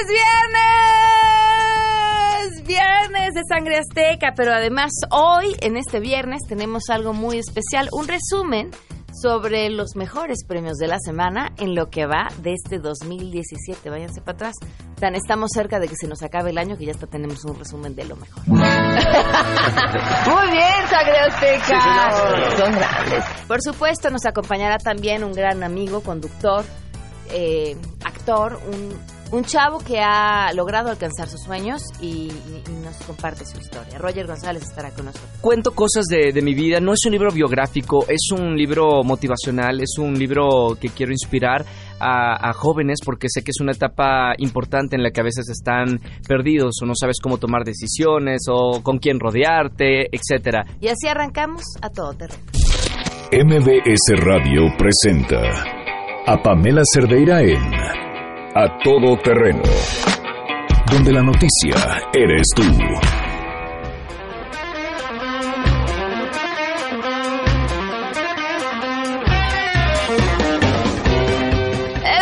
[0.00, 0.06] ¡Es
[2.46, 2.66] viernes!
[2.66, 8.06] Viernes de Sangre Azteca, pero además hoy, en este viernes, tenemos algo muy especial, un
[8.06, 8.70] resumen
[9.12, 13.90] sobre los mejores premios de la semana en lo que va de este 2017.
[13.90, 14.54] Váyanse para atrás.
[15.00, 17.58] Tan estamos cerca de que se nos acabe el año que ya hasta tenemos un
[17.58, 18.46] resumen de lo mejor.
[18.46, 18.68] Muy bien,
[20.88, 22.10] Sangre Azteca.
[22.56, 23.24] Son grandes.
[23.48, 26.64] Por supuesto, nos acompañará también un gran amigo, conductor,
[27.30, 32.30] eh, actor, un un chavo que ha logrado alcanzar sus sueños y,
[32.82, 33.98] nos comparte su historia.
[33.98, 35.30] Roger González estará con nosotros.
[35.42, 39.98] Cuento cosas de, mi vida, no es un libro biográfico, es un libro motivacional, es
[39.98, 41.66] un libro que quiero inspirar
[42.00, 46.00] a, jóvenes porque sé que es una etapa importante en la que a veces están
[46.26, 50.64] perdidos o no sabes cómo tomar decisiones o con quién rodearte, etcétera.
[50.80, 52.42] Y así arrancamos a todo terreno.
[53.30, 55.42] MBS Radio presenta
[56.26, 58.07] a Pamela Cerdeira en
[58.54, 59.62] a todo terreno,
[60.90, 61.74] donde la noticia
[62.12, 62.62] eres tú.
[62.62, 62.70] ¡Es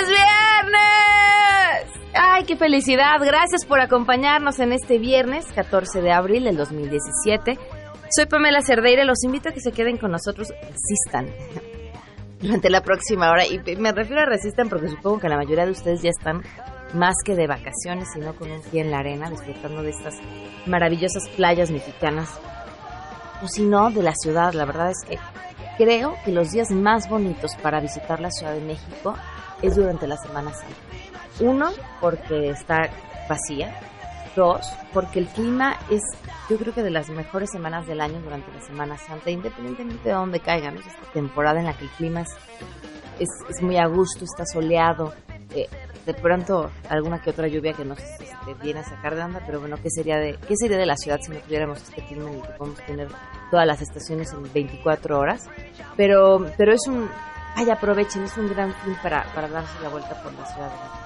[0.08, 1.86] viernes!
[2.14, 3.20] ¡Ay, qué felicidad!
[3.24, 7.58] Gracias por acompañarnos en este viernes 14 de abril del 2017.
[8.10, 11.28] Soy Pamela Cerdeira, los invito a que se queden con nosotros, existan
[12.40, 13.46] durante la próxima hora.
[13.46, 16.42] Y me refiero a resistan porque supongo que la mayoría de ustedes ya están
[16.94, 20.14] más que de vacaciones, sino con un pie en la arena, disfrutando de estas
[20.66, 22.38] maravillosas playas mexicanas.
[23.42, 24.54] O si no, de la ciudad.
[24.54, 25.18] La verdad es que
[25.76, 29.14] creo que los días más bonitos para visitar la Ciudad de México
[29.62, 30.74] es durante la Semana Santa.
[31.40, 32.88] Uno, porque está
[33.28, 33.78] vacía.
[34.36, 36.02] Dos, porque el clima es,
[36.50, 40.14] yo creo que de las mejores semanas del año durante la Semana Santa, independientemente de
[40.14, 40.76] dónde caigan.
[40.76, 42.28] Es esta temporada en la que el clima es,
[43.18, 45.14] es, muy a gusto, está soleado.
[45.54, 45.66] Eh,
[46.04, 49.58] de pronto alguna que otra lluvia que nos este, viene a sacar de onda, pero
[49.58, 52.36] bueno, ¿qué sería de qué sería de la ciudad si no tuviéramos este clima en
[52.36, 53.08] el que podemos tener
[53.50, 55.48] todas las estaciones en 24 horas?
[55.96, 57.08] Pero pero es un
[57.56, 61.05] ay, aprovechen, es un gran fin para, para darse la vuelta por la ciudad de.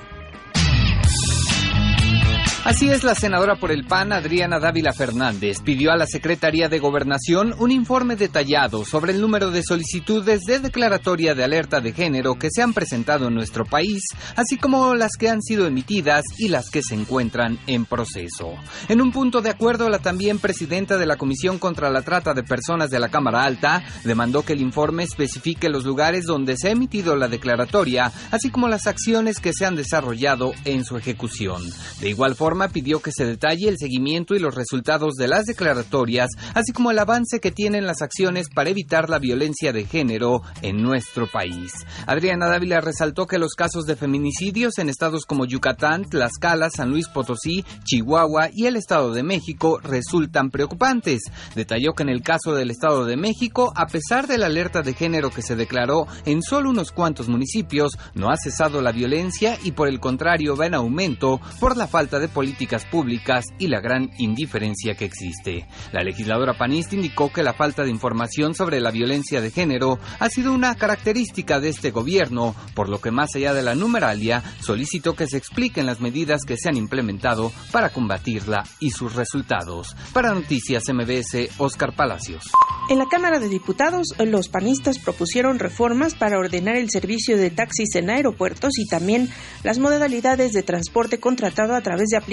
[2.66, 6.80] Así es, la senadora por el PAN, Adriana Dávila Fernández, pidió a la Secretaría de
[6.80, 12.36] Gobernación un informe detallado sobre el número de solicitudes de declaratoria de alerta de género
[12.36, 14.02] que se han presentado en nuestro país,
[14.38, 18.54] así como las que han sido emitidas y las que se encuentran en proceso.
[18.88, 22.44] En un punto de acuerdo, la también presidenta de la Comisión contra la Trata de
[22.44, 26.72] Personas de la Cámara Alta demandó que el informe especifique los lugares donde se ha
[26.72, 31.62] emitido la declaratoria, así como las acciones que se han desarrollado en su ejecución.
[32.00, 36.30] De igual forma, pidió que se detalle el seguimiento y los resultados de las declaratorias,
[36.54, 40.82] así como el avance que tienen las acciones para evitar la violencia de género en
[40.82, 41.74] nuestro país.
[42.08, 47.08] Adriana Dávila resaltó que los casos de feminicidios en estados como Yucatán, Tlaxcala, San Luis
[47.08, 51.22] Potosí, Chihuahua y el Estado de México resultan preocupantes.
[51.56, 54.94] Detalló que en el caso del Estado de México, a pesar de la alerta de
[54.94, 59.72] género que se declaró en solo unos cuantos municipios, no ha cesado la violencia y
[59.72, 64.10] por el contrario va en aumento por la falta de políticas públicas y la gran
[64.18, 65.66] indiferencia que existe.
[65.94, 70.28] La legisladora panista indicó que la falta de información sobre la violencia de género ha
[70.28, 75.16] sido una característica de este gobierno, por lo que más allá de la numeralia, solicitó
[75.16, 79.96] que se expliquen las medidas que se han implementado para combatirla y sus resultados.
[80.12, 82.52] Para Noticias MBS, Oscar Palacios.
[82.90, 87.96] En la Cámara de Diputados, los panistas propusieron reformas para ordenar el servicio de taxis
[87.96, 89.30] en aeropuertos y también
[89.64, 92.33] las modalidades de transporte contratado a través de aplicaciones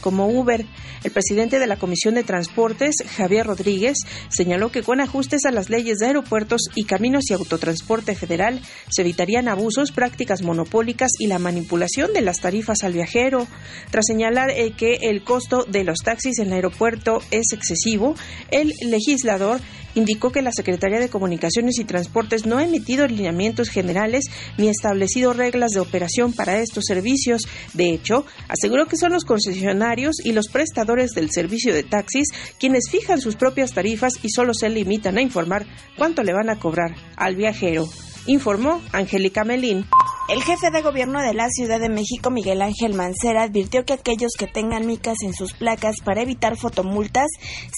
[0.00, 0.64] como Uber.
[1.04, 3.98] El presidente de la Comisión de Transportes, Javier Rodríguez,
[4.28, 9.02] señaló que con ajustes a las leyes de aeropuertos y caminos y autotransporte federal se
[9.02, 13.46] evitarían abusos, prácticas monopólicas y la manipulación de las tarifas al viajero.
[13.90, 18.14] Tras señalar eh, que el costo de los taxis en el aeropuerto es excesivo,
[18.50, 19.60] el legislador
[19.96, 24.26] indicó que la Secretaría de Comunicaciones y Transportes no ha emitido lineamientos generales
[24.56, 27.42] ni establecido reglas de operación para estos servicios.
[27.74, 32.28] De hecho, aseguró que son los concesionarios y los prestadores del servicio de taxis
[32.60, 35.66] quienes fijan sus propias tarifas y solo se limitan a informar
[35.96, 37.88] cuánto le van a cobrar al viajero,
[38.26, 39.86] informó Angélica Melín.
[40.28, 44.32] El jefe de gobierno de la Ciudad de México, Miguel Ángel Mancera, advirtió que aquellos
[44.36, 47.28] que tengan micas en sus placas para evitar fotomultas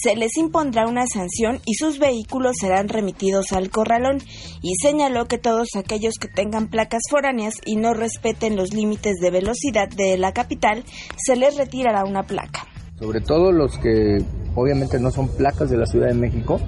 [0.01, 4.17] se les impondrá una sanción y sus vehículos serán remitidos al corralón
[4.63, 9.29] y señaló que todos aquellos que tengan placas foráneas y no respeten los límites de
[9.29, 10.83] velocidad de la capital
[11.23, 12.65] se les retirará una placa.
[12.99, 14.17] Sobre todo los que
[14.55, 16.59] obviamente no son placas de la Ciudad de México,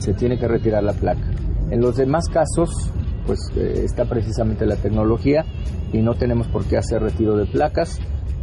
[0.00, 1.30] se tiene que retirar la placa.
[1.70, 2.90] En los demás casos,
[3.28, 5.44] pues eh, está precisamente la tecnología
[5.92, 7.98] y no tenemos por qué hacer retiro de placas,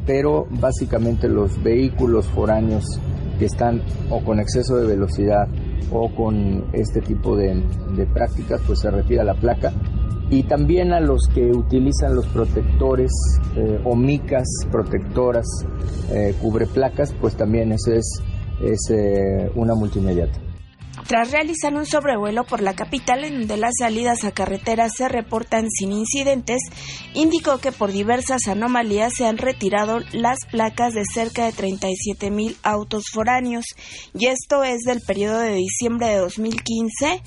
[0.05, 2.85] pero básicamente los vehículos foráneos
[3.39, 5.47] que están o con exceso de velocidad
[5.91, 7.63] o con este tipo de,
[8.13, 9.73] prácticas, pues se retira la placa.
[10.29, 13.11] Y también a los que utilizan los protectores
[13.55, 15.45] eh, o micas protectoras,
[16.11, 18.21] eh, cubre placas, pues también eso es,
[18.61, 20.44] es una multimediata.
[21.07, 25.69] Tras realizar un sobrevuelo por la capital en donde las salidas a carretera se reportan
[25.69, 26.59] sin incidentes,
[27.13, 32.57] indicó que por diversas anomalías se han retirado las placas de cerca de 37 mil
[32.63, 33.65] autos foráneos,
[34.15, 37.21] y esto es del periodo de diciembre de 2015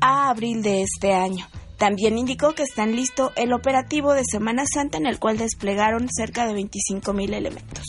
[0.00, 1.46] a abril de este año.
[1.78, 6.46] También indicó que están listo el operativo de Semana Santa en el cual desplegaron cerca
[6.46, 7.84] de 25 mil elementos.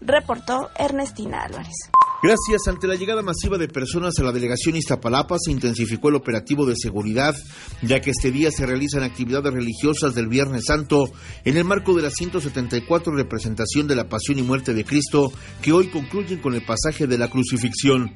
[0.00, 1.90] Reportó Ernestina Álvarez.
[2.22, 2.66] Gracias.
[2.66, 6.74] Ante la llegada masiva de personas a la delegación Iztapalapa, se intensificó el operativo de
[6.74, 7.36] seguridad,
[7.82, 11.10] ya que este día se realizan actividades religiosas del Viernes Santo
[11.44, 15.30] en el marco de la 174 representación de la Pasión y Muerte de Cristo,
[15.60, 18.14] que hoy concluyen con el pasaje de la crucifixión.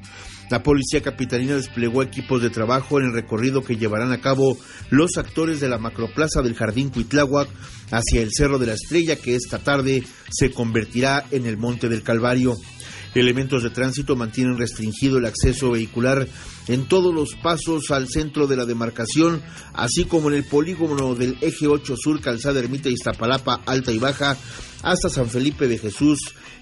[0.49, 4.57] La policía capitalina desplegó equipos de trabajo en el recorrido que llevarán a cabo
[4.89, 7.47] los actores de la macroplaza del Jardín Cuitláhuac
[7.91, 12.03] hacia el Cerro de la Estrella, que esta tarde se convertirá en el Monte del
[12.03, 12.57] Calvario.
[13.13, 16.27] Elementos de tránsito mantienen restringido el acceso vehicular
[16.67, 19.41] en todos los pasos al centro de la demarcación,
[19.73, 24.37] así como en el polígono del eje 8 sur, Calzada Ermita Iztapalapa, Alta y Baja,
[24.83, 26.19] hasta San Felipe de Jesús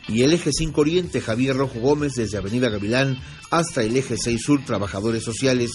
[0.07, 3.18] y el eje 5 Oriente, Javier Rojo Gómez, desde Avenida Gavilán
[3.51, 5.72] hasta el eje 6 Sur, Trabajadores Sociales.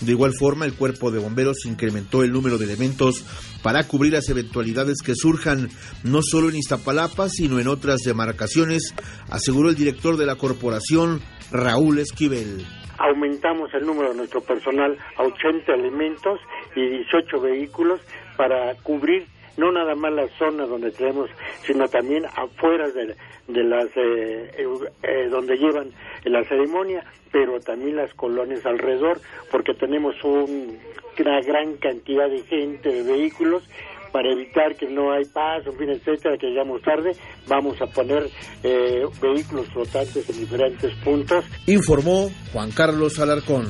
[0.00, 3.24] De igual forma, el cuerpo de bomberos incrementó el número de elementos
[3.62, 5.70] para cubrir las eventualidades que surjan,
[6.02, 8.94] no solo en Iztapalapa, sino en otras demarcaciones,
[9.28, 11.20] aseguró el director de la corporación,
[11.50, 12.66] Raúl Esquivel.
[13.00, 16.38] Aumentamos el número de nuestro personal a 80 elementos
[16.76, 18.00] y 18 vehículos
[18.36, 19.26] para cubrir
[19.56, 21.28] no nada más la zona donde tenemos,
[21.62, 23.14] sino también afuera de,
[23.48, 24.66] de las eh,
[25.02, 25.92] eh, donde llevan
[26.24, 29.20] la ceremonia, pero también las colonias alrededor,
[29.50, 33.68] porque tenemos una gran cantidad de gente, de vehículos,
[34.12, 37.12] para evitar que no hay paso, en fin, etcétera, que llegamos tarde,
[37.48, 38.28] vamos a poner
[38.62, 41.44] eh, vehículos flotantes en diferentes puntos.
[41.66, 43.66] Informó Juan Carlos Alarcón.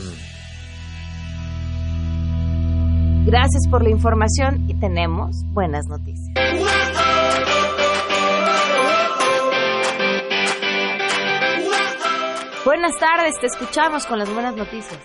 [3.27, 6.35] Gracias por la información y tenemos buenas noticias.
[12.65, 14.99] Buenas tardes, te escuchamos con las buenas noticias.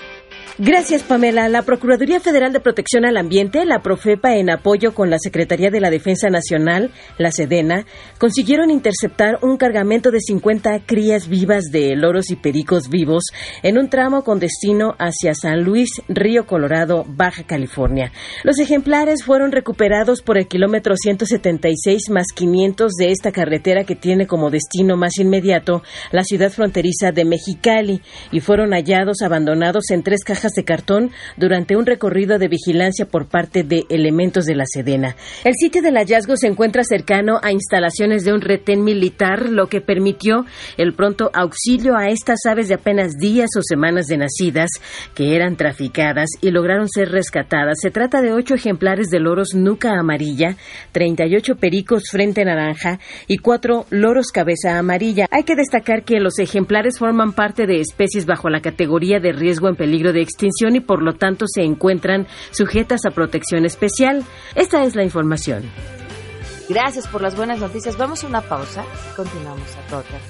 [0.58, 1.50] Gracias, Pamela.
[1.50, 5.82] La Procuraduría Federal de Protección al Ambiente, la Profepa, en apoyo con la Secretaría de
[5.82, 7.86] la Defensa Nacional, la Sedena,
[8.20, 13.26] consiguieron interceptar un cargamento de 50 crías vivas de loros y pericos vivos
[13.64, 18.14] en un tramo con destino hacia San Luis, Río Colorado, Baja California.
[18.46, 24.26] Los ejemplares fueron recuperados por el kilómetro 176 más 500 de esta carretera que tiene
[24.26, 28.02] como destino más inmediato la ciudad fronteriza de Mexicali
[28.32, 33.28] y fueron hallados abandonados en tres cajas de cartón durante un recorrido de vigilancia por
[33.28, 35.16] parte de elementos de la Sedena.
[35.44, 39.82] El sitio del hallazgo se encuentra cercano a instalaciones de un retén militar, lo que
[39.82, 40.46] permitió
[40.78, 44.70] el pronto auxilio a estas aves de apenas días o semanas de nacidas
[45.14, 47.78] que eran traficadas y lograron ser rescatadas.
[47.82, 50.58] Se trata de ocho ejemplares de loros nuca amarilla,
[50.92, 55.28] 38 pericos frente naranja y cuatro loros cabeza amarilla.
[55.32, 59.70] Hay que destacar que los ejemplares forman parte de especies bajo la categoría de riesgo
[59.70, 60.35] en peligro de extinción
[60.76, 64.24] y por lo tanto se encuentran sujetas a protección especial.
[64.56, 65.64] Esta es la información.
[66.70, 67.98] Gracias por las buenas noticias.
[67.98, 68.84] Vamos a una pausa.
[69.16, 70.22] Continuamos a tocar.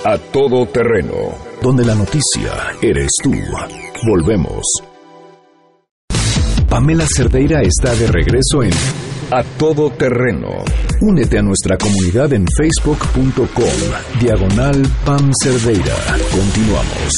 [0.04, 1.32] A todo terreno.
[1.62, 3.32] Donde la noticia eres tú.
[4.06, 4.93] Volvemos.
[6.74, 8.72] Pamela Cerdeira está de regreso en
[9.30, 10.64] A Todo Terreno.
[11.02, 15.94] Únete a nuestra comunidad en facebook.com, diagonal Pam Cerdeira.
[16.32, 17.12] Continuamos.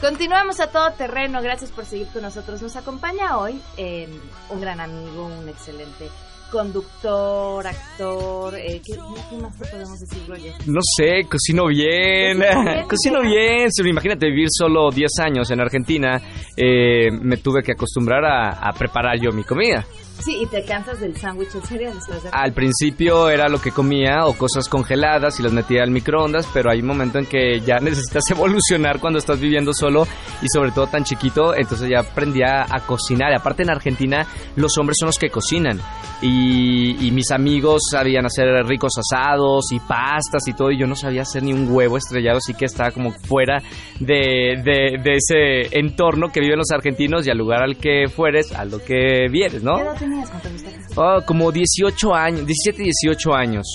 [0.00, 2.62] Continuamos a todo terreno, gracias por seguir con nosotros.
[2.62, 4.08] Nos acompaña hoy eh,
[4.48, 6.08] un gran amigo, un excelente
[6.50, 8.94] conductor, actor, eh, ¿qué,
[9.30, 10.52] qué más te podemos decir, Roger?
[10.66, 12.42] No sé, cocino bien,
[12.88, 16.20] Cocino bien, Imagínate vivir solo 10 años en Argentina,
[16.56, 19.84] eh, me tuve que acostumbrar a, a preparar yo mi comida.
[20.24, 22.28] Sí, y te cansas del sándwich o cereal después de...
[22.32, 26.70] Al principio era lo que comía o cosas congeladas y las metía al microondas, pero
[26.70, 30.06] hay un momento en que ya necesitas evolucionar cuando estás viviendo solo
[30.42, 33.32] y sobre todo tan chiquito, entonces ya aprendí a, a cocinar.
[33.34, 35.80] Aparte en Argentina los hombres son los que cocinan
[36.22, 40.94] y, y mis amigos sabían hacer ricos asados y pastas y todo y yo no
[40.94, 43.58] sabía hacer ni un huevo estrellado, así que estaba como fuera
[43.98, 48.52] de, de- de ese entorno que viven los argentinos y al lugar al que fueres,
[48.52, 49.76] a lo que vienes, ¿no?
[50.10, 51.00] ¿Qué edad tenías cuando te?
[51.00, 53.66] Oh, como 18 años, 17, 18 años.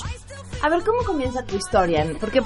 [0.62, 2.08] A ver, ¿cómo comienza tu historia?
[2.20, 2.42] Porque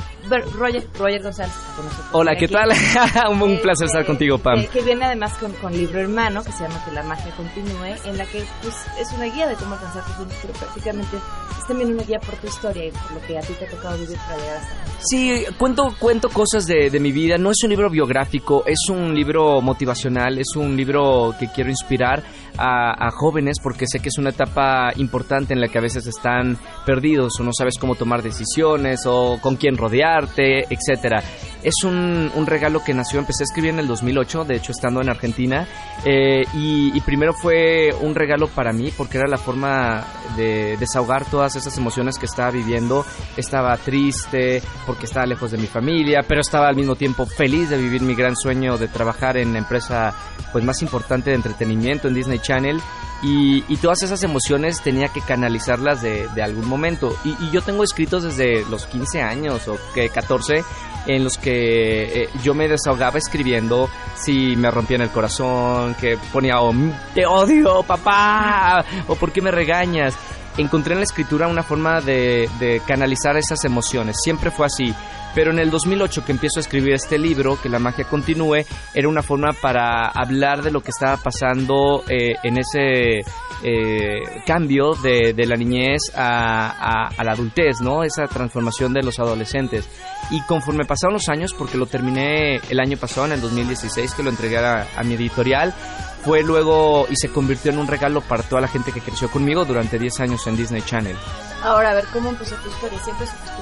[0.58, 2.08] Roger, Roger González está con nosotros.
[2.12, 2.54] Hola, ¿qué Aquí.
[2.54, 3.32] tal?
[3.32, 4.60] un, un Eh, placer estar eh, contigo, Pam.
[4.62, 7.96] Que, que viene además con, con libro hermano que se llama Que la magia continúe,
[8.06, 11.18] en la que pues, es una guía de cómo alcanzar tus sueños, pero prácticamente
[11.58, 13.70] es también una guía por tu historia y por lo que a ti te ha
[13.70, 14.90] tocado vivir para llegar hasta ahí.
[15.02, 17.38] Sí, cuento, cuento cosas de, de mi vida.
[17.38, 22.22] No es un libro biográfico, es un libro motivacional, es un libro que quiero inspirar
[22.58, 26.08] a, a jóvenes porque sé que es una etapa importante en la que a veces
[26.08, 31.24] están perdidos o no sabes cómo tomar decisiones o con quién rodearte, etcétera.
[31.62, 35.02] Es un, un regalo que nació, empecé a escribir en el 2008, de hecho estando
[35.02, 35.68] en Argentina,
[36.06, 40.06] eh, y, y primero fue un regalo para mí porque era la forma
[40.38, 43.06] de desahogar todas esas emociones que estaba viviendo.
[43.36, 47.78] Estaba triste porque estaba lejos de mi familia, pero estaba al mismo tiempo feliz de
[47.78, 50.14] vivir mi gran sueño de trabajar en la empresa
[50.52, 52.82] pues más importante de entretenimiento en Disney Channel.
[53.22, 57.16] Y, todas esas emociones tenía que canalizarlas de, algún momento.
[57.24, 60.64] Y, y yo tengo escritos desde los 15 años o que 14
[61.06, 66.60] en los que eh, yo me desahogaba escribiendo si me rompían el corazón, que ponía
[66.60, 66.74] oh,
[67.14, 70.16] te odio papá o por qué me regañas.
[70.58, 74.94] Encontré en la escritura una forma de, de canalizar esas emociones, siempre fue así.
[75.36, 78.66] Pero en el 2008 que empiezo a escribir este libro, Que la magia continúe,
[78.96, 83.20] era una forma para hablar de lo que estaba pasando eh, en ese
[83.64, 88.04] eh, cambio de, de la niñez a, a- a la adultez, ¿no?
[88.04, 89.88] Esa transformación de los adolescentes.
[90.32, 94.24] Y conforme pasaron los años, porque lo terminé el año pasado, en el 2016, que
[94.24, 95.74] lo entregué a, a mi editorial,
[96.24, 99.66] fue luego y se convirtió en un regalo para toda la gente que creció conmigo
[99.66, 101.16] durante 10 años en Disney Channel.
[101.64, 103.00] Ahora, a ver, ¿cómo empezó tu historia?
[103.04, 103.60] Siempre supiste.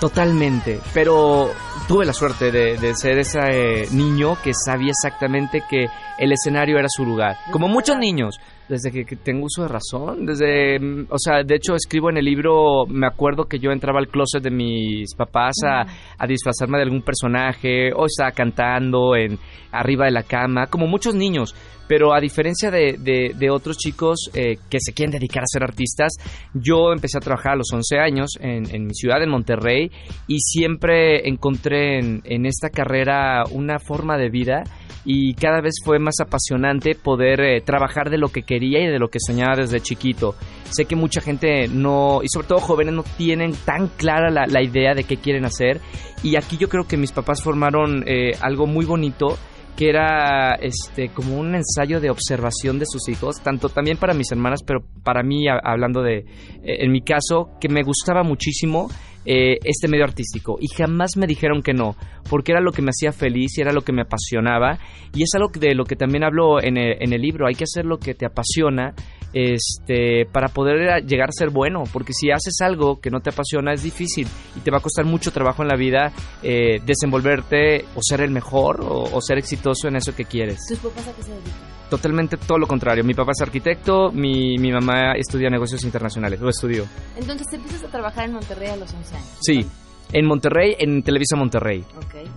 [0.00, 1.50] Totalmente, pero
[1.88, 6.78] tuve la suerte de, de ser ese eh, niño que sabía exactamente que el escenario
[6.78, 7.36] era su lugar.
[7.50, 11.74] Como muchos niños, desde que, tengo uso de razón, desde, mm, o sea, de hecho
[11.74, 15.82] escribo en el libro, me acuerdo que yo entraba al closet de mis papás a,
[16.18, 19.38] a disfrazarme de algún personaje, o estaba cantando en
[19.72, 21.54] arriba de la cama, como muchos niños.
[21.86, 25.62] Pero a diferencia de, de- de otros chicos eh, que se quieren dedicar a ser
[25.62, 26.12] artistas,
[26.54, 29.90] yo empecé a trabajar a los 11 años en, en mi ciudad, en Monterrey,
[30.26, 34.62] y siempre encontré en, en esta carrera una forma de vida
[35.04, 38.98] y cada vez fue más apasionante poder eh, trabajar de lo que quería y de
[38.98, 40.34] lo que soñaba desde chiquito.
[40.70, 44.94] Sé que mucha gente no, y sobre todo jóvenes, no tienen tan clara la, idea
[44.94, 45.80] de qué quieren hacer,
[46.22, 49.36] y aquí yo creo que mis papás formaron eh, algo muy bonito
[49.76, 54.30] que era este como un ensayo de observación de sus hijos, tanto también para mis
[54.30, 56.24] hermanas, pero para mí, hablando de, eh,
[56.62, 58.88] en mi caso, que me gustaba muchísimo
[59.24, 60.56] eh, este medio artístico.
[60.60, 61.96] Y jamás me dijeron que no,
[62.28, 64.78] porque era lo que me hacía feliz y era lo que me apasionaba.
[65.14, 67.64] Y es algo de lo que también hablo en el, en el libro, hay que
[67.64, 68.94] hacer lo que te apasiona
[69.34, 73.30] este para poder a- llegar a ser bueno, porque si haces algo que no te
[73.30, 74.26] apasiona es difícil
[74.56, 76.12] y te va a costar mucho trabajo en la vida
[76.42, 80.58] eh, desenvolverte o ser el mejor o, o ser exitoso en eso que quieres.
[80.68, 81.74] ¿Tus papás a qué se dedican?
[81.90, 83.04] Totalmente todo lo contrario.
[83.04, 86.84] Mi papá es arquitecto, mi, mi mamá estudia negocios internacionales, lo estudió.
[87.16, 89.28] Entonces empiezas a trabajar en Monterrey a los 11 años.
[89.42, 89.66] Sí,
[90.12, 91.84] en Monterrey, en Televisa Monterrey.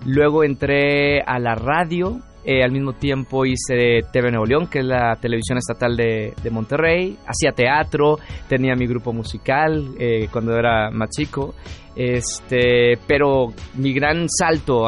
[0.04, 4.84] Luego entré a la radio, eh, al mismo tiempo hice TV Nuevo León, que es
[4.86, 7.18] la televisión estatal de, Monterrey.
[7.26, 11.54] Hacía teatro, tenía mi grupo musical eh, cuando era más chico.
[11.98, 14.84] Este, pero mi gran salto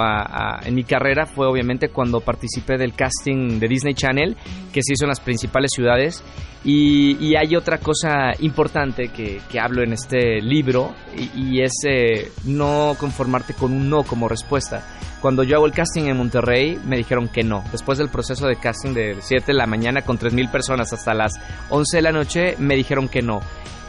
[0.65, 4.37] en mi carrera fue obviamente cuando participé del casting de Disney Channel,
[4.73, 6.23] que se hizo en las principales ciudades.
[6.63, 12.31] Y, hay otra cosa importante que, que hablo en este libro, y, y es eh,
[12.45, 14.87] no conformarte con un no como respuesta.
[15.21, 17.65] Cuando yo hago el casting en Monterrey, me dijeron que no.
[17.73, 21.33] Después del proceso de casting de 7 de la mañana con 3.000 personas hasta las
[21.71, 23.41] 11 de la noche, me dijeron que no.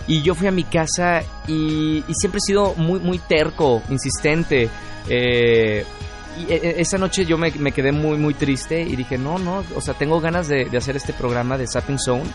[0.08, 4.70] Y yo fui a mi casa y, siempre he sido muy, muy terco, insistente.
[5.10, 5.86] Eh,
[6.40, 9.64] y e, esa noche yo me, me, quedé muy, muy triste y dije, no, no,
[9.76, 12.30] o sea, tengo ganas de, de hacer este programa de Sapping Zone.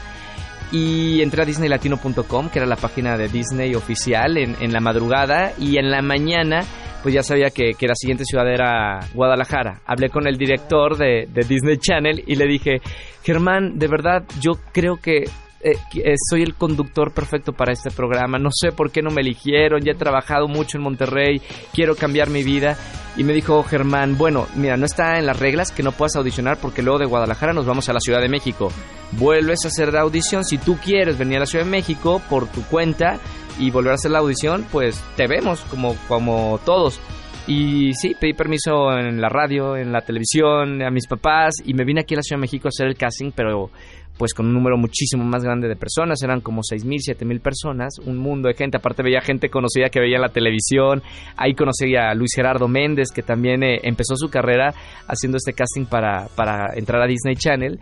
[0.72, 5.52] Y entré a disneylatino.com, que era la página de Disney oficial, en, en, la madrugada.
[5.58, 6.64] Y en la mañana,
[7.02, 9.80] pues ya sabía que, que, la siguiente ciudad era Guadalajara.
[9.86, 12.80] Hablé con el director de, de Disney Channel y le dije,
[13.22, 15.24] Germán, de verdad, yo creo que
[15.72, 19.82] eh, soy el conductor perfecto para este programa, no sé por qué no me eligieron,
[19.82, 21.42] ya he trabajado mucho en Monterrey,
[21.72, 22.76] quiero cambiar mi vida.
[23.16, 26.58] Y me dijo Germán, bueno, mira, no está en las reglas que no puedas audicionar
[26.58, 28.70] porque luego de Guadalajara nos vamos a la Ciudad de México.
[29.12, 32.46] Vuelves a hacer la audición, si tú quieres venir a la Ciudad de México por
[32.46, 33.18] tu cuenta
[33.58, 37.00] y volver a hacer la audición, pues te vemos como, como todos.
[37.48, 41.84] Y sí, pedí permiso en la radio, en la televisión, a mis papás y me
[41.84, 43.70] vine aquí a la Ciudad de México a hacer el casting, pero
[44.18, 48.18] pues con un número muchísimo más grande de personas, eran como 6.000, 7.000 personas, un
[48.18, 51.02] mundo de gente, aparte veía gente conocida que veía en la televisión,
[51.36, 54.74] ahí conocí a Luis Gerardo Méndez, que también eh, empezó su carrera
[55.06, 57.78] haciendo este casting para, para entrar a Disney Channel.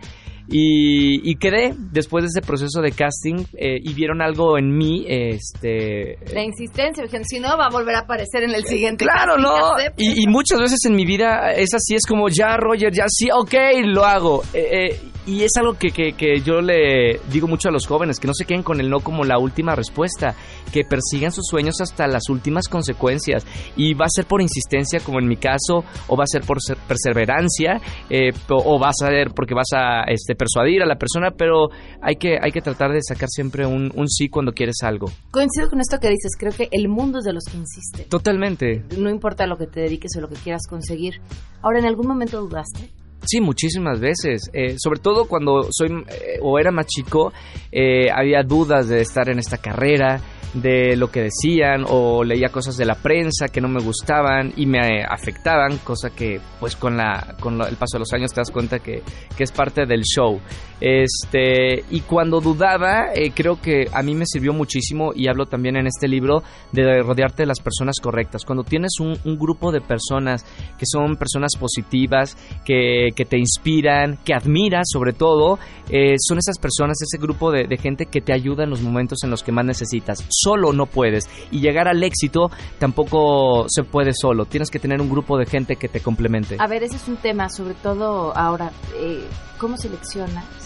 [0.47, 5.03] Y, y, quedé después de ese proceso de casting eh, y vieron algo en mí.
[5.07, 9.37] Este, la insistencia, dijeron, si no, va a volver a aparecer en el siguiente Claro,
[9.37, 9.75] no.
[9.97, 13.29] Y, y, muchas veces en mi vida es así, es como, ya, Roger, ya sí,
[13.31, 13.53] ok,
[13.85, 14.43] lo hago.
[14.53, 18.19] Eh, eh, y es algo que, que, que, yo le digo mucho a los jóvenes,
[18.19, 20.35] que no se queden con el no como la última respuesta,
[20.71, 23.43] que persigan sus sueños hasta las últimas consecuencias.
[23.75, 26.57] Y va a ser por insistencia, como en mi caso, o va a ser por
[26.87, 27.81] perseverancia,
[28.51, 30.03] o, o va a ser porque vas a...
[30.03, 31.69] Este, persuadir a la persona, pero
[32.01, 35.07] hay que, hay que tratar de sacar siempre un, un, sí cuando quieres algo.
[35.31, 38.03] Coincido con esto que dices, creo que el mundo es de los que insiste.
[38.09, 38.83] Totalmente.
[38.97, 41.21] No importa lo que te dediques o lo que quieras conseguir.
[41.61, 42.91] Ahora, ¿en algún momento dudaste?
[43.25, 44.49] Sí, muchísimas veces.
[44.53, 47.33] Eh, sobre todo cuando soy eh, o era más chico,
[47.71, 50.21] eh, había dudas de estar en esta carrera,
[50.55, 54.65] de lo que decían o leía cosas de la prensa que no me gustaban y
[54.65, 58.51] me afectaban, cosa que pues con la con el paso de los años te das
[58.51, 59.03] cuenta que,
[59.35, 60.39] que es parte del show.
[60.81, 65.77] Este, y cuando dudaba, eh, creo que a mí me sirvió muchísimo y hablo también
[65.77, 68.43] en este libro de rodearte de las personas correctas.
[68.45, 70.43] Cuando tienes un, un grupo de personas
[70.77, 75.57] que son personas positivas, que, que te inspiran, que admiras sobre todo,
[75.89, 79.23] eh, son esas personas, ese grupo de, de gente que te ayuda en los momentos
[79.23, 81.27] en los que más necesitas solo no puedes.
[81.51, 84.45] Y llegar al éxito tampoco se puede solo.
[84.45, 86.57] Tienes que tener un grupo de gente que te complemente.
[86.59, 88.71] A ver, ese es un tema, sobre todo ahora.
[88.97, 89.23] Eh,
[89.57, 90.64] ¿Cómo seleccionas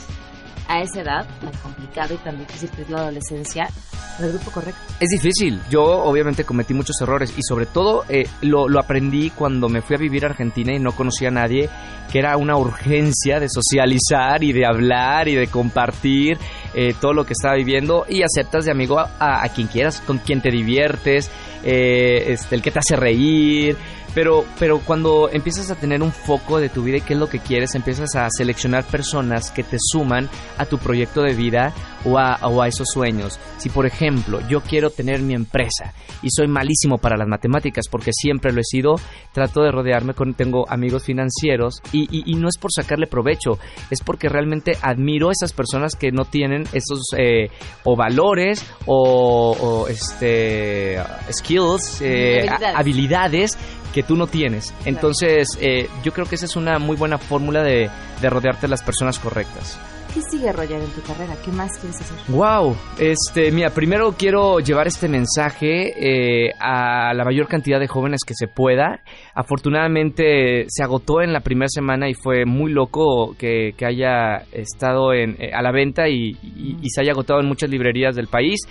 [0.70, 3.68] a esa edad tan complicado y tan difícil que es la adolescencia
[4.20, 4.80] el grupo correcto?
[5.00, 5.62] Es difícil.
[5.70, 9.96] Yo obviamente cometí muchos errores y sobre todo eh, lo, lo, aprendí cuando me fui
[9.96, 11.70] a vivir a Argentina y no conocía a nadie,
[12.12, 16.38] que era una urgencia de socializar y de hablar y de compartir
[16.74, 20.18] eh, todo lo que estaba viviendo y aceptas de amigo a, a, quien quieras, con
[20.18, 21.32] quien te diviertes,
[21.64, 23.78] eh, este, el que te hace reír.
[24.14, 27.30] Pero, pero cuando empiezas a tener un foco de tu vida y qué es lo
[27.30, 31.74] que quieres, empiezas a seleccionar personas que te suman a tu proyecto de vida
[32.06, 33.40] o a, o a esos sueños.
[33.58, 38.12] Si, por ejemplo, yo quiero tener mi empresa y soy malísimo para las matemáticas porque
[38.14, 38.96] siempre lo he sido,
[39.34, 43.60] trato de rodearme con, tengo amigos financieros y, y, y no es por sacarle provecho,
[43.90, 47.50] es porque realmente admiro a esas personas que no tienen esos eh,
[47.84, 50.98] o valores o, o este
[51.32, 52.76] skills, eh, habilidades.
[52.76, 53.58] habilidades
[53.94, 54.74] que tú no tienes.
[54.86, 57.90] Entonces, eh, yo creo que esa es una muy buena fórmula de,
[58.22, 59.80] de rodearte de las personas correctas.
[60.14, 61.36] ¿Qué sigue, Roger, en tu carrera?
[61.46, 62.36] ¿Qué más quieres hacer?
[62.36, 68.22] Wow, este, mira, primero quiero llevar este mensaje eh, a la mayor cantidad de jóvenes
[68.26, 69.04] que se pueda.
[69.36, 75.14] Afortunadamente se agotó en la primera semana y fue muy loco que, que haya estado
[75.14, 76.34] en, eh, a la venta y,
[76.88, 78.62] se haya agotado en muchas librerías del país.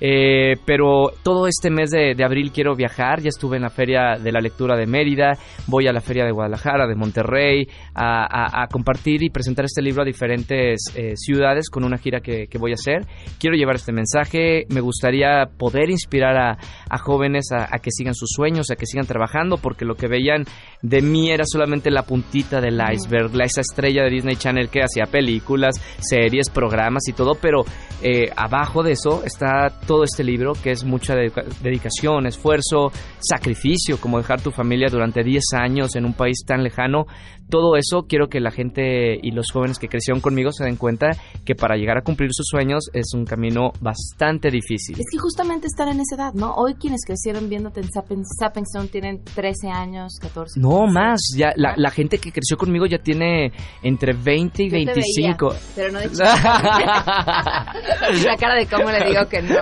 [0.00, 3.20] Eh, pero todo este mes de, abril quiero viajar.
[3.20, 5.32] Ya estuve en la Feria de la Lectura de Mérida,
[5.66, 10.04] voy a la Feria de Guadalajara, de Monterrey, a compartir y presentar este libro a
[10.04, 13.06] diferentes eh, ciudades con una gira que, voy a hacer.
[13.38, 14.64] Quiero llevar este mensaje.
[14.70, 19.58] Me gustaría poder inspirar a jóvenes a, que sigan sus sueños, a que sigan trabajando,
[19.58, 20.44] porque lo que veían
[20.82, 24.82] de mí era solamente la puntita del iceberg, la, esa estrella de Disney Channel que
[24.82, 27.64] hacía películas, series, programas y todo, pero
[28.02, 34.18] eh, abajo de eso está todo este libro, que es mucha dedicación, esfuerzo, sacrificio, como
[34.18, 37.06] dejar tu familia durante 10 años en un país tan lejano.
[37.48, 40.78] Todo eso quiero que la gente y los jóvenes que crecieron conmigo se den en
[40.78, 41.10] cuenta
[41.44, 44.96] que para llegar a cumplir sus sueños es un camino bastante difícil.
[44.98, 46.54] Es que justamente estar en esa edad, ¿no?
[46.54, 50.60] Hoy quienes crecieron viéndote en Sapping, Zone tienen 13 años, 14.
[50.60, 51.20] No, más.
[51.36, 55.48] Ya, la, la, gente que creció conmigo ya tiene entre 20 y Yo te 25.
[55.48, 56.08] veía, pero no de
[58.24, 59.54] La cara de cómo le digo que no.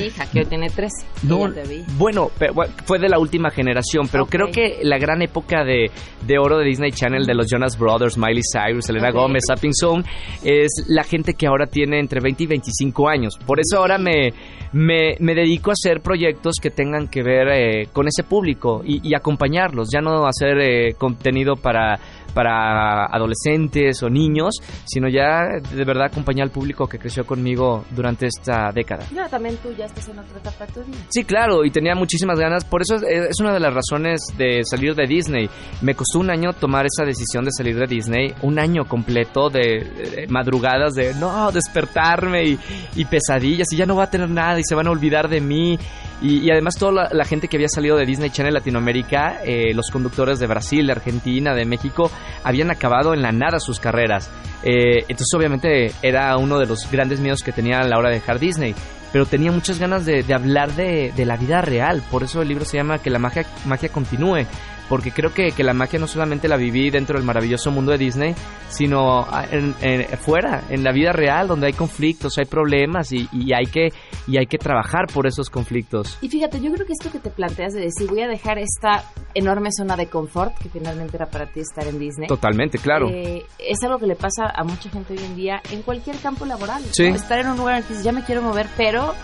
[0.00, 1.06] Mi hija, que hoy tiene 13.
[1.24, 1.84] No, ya te vi.
[1.96, 4.30] bueno, pero, bueno, fue de la última generación, pero Ok.
[4.30, 5.90] creo que la gran época de,
[6.26, 9.14] de oro de Disney Channel, de los Jonas Brothers, Miley Cyrus, Selena Ok.
[9.14, 10.04] Gómez, Sapping Zone,
[10.42, 13.38] es la gente que ahora tiene entre 20 y 25 años.
[13.46, 14.32] Por eso ahora me,
[14.72, 19.06] me, me dedico a hacer proyectos que tengan que ver eh, con ese público y,
[19.08, 21.98] y acompañarlos, ya no hacer eh, contenido para,
[22.34, 25.42] para adolescentes o niños, sino ya
[25.74, 29.04] de verdad acompañar al público que creció conmigo durante esta década.
[29.30, 30.98] También tú ya estás en otra etapa de tu vida.
[31.10, 32.64] Sí, claro, y tenía muchísimas ganas.
[32.64, 35.48] Por eso es, es una de las razones de salir de Disney.
[35.82, 38.34] Me costó un año tomar esa decisión de salir de Disney.
[38.42, 42.58] Un año completo de, de madrugadas de no, despertarme y,
[42.96, 45.40] y pesadillas y ya no va a tener nada y se van a olvidar de
[45.40, 45.78] mí.
[46.20, 49.90] Y, y además toda la, gente que había salido de Disney Channel Latinoamérica, eh, los
[49.90, 52.10] conductores de Brasil, de Argentina, de México,
[52.42, 54.30] habían acabado en la nada sus carreras.
[54.64, 58.16] Eh, entonces obviamente era uno de los grandes miedos que tenía a la hora de
[58.16, 58.74] dejar Disney.
[59.12, 62.02] Pero tenía muchas ganas de, de hablar de, de la vida real.
[62.10, 64.44] Por eso el libro se llama Que la magia, magia continúe.
[64.88, 67.98] Porque creo que, que la magia no solamente la viví dentro del maravilloso mundo de
[67.98, 68.34] Disney,
[68.68, 73.28] sino ah, en, en- fuera, en la vida real, donde hay conflictos, hay problemas y,
[73.32, 73.88] y hay que,
[74.26, 76.16] y hay que trabajar por esos conflictos.
[76.20, 79.04] Y fíjate, yo creo que esto que te planteas de decir, voy a dejar esta
[79.34, 82.28] enorme zona de confort, que finalmente era para ti estar en Disney.
[82.28, 83.08] Totalmente, claro.
[83.10, 86.46] Eh, es algo que le pasa a mucha gente hoy en día en cualquier campo
[86.46, 86.82] laboral.
[86.82, 86.88] ¿no?
[86.92, 87.04] Sí.
[87.04, 89.14] Estar en un lugar en el que dices, ya me quiero mover, pero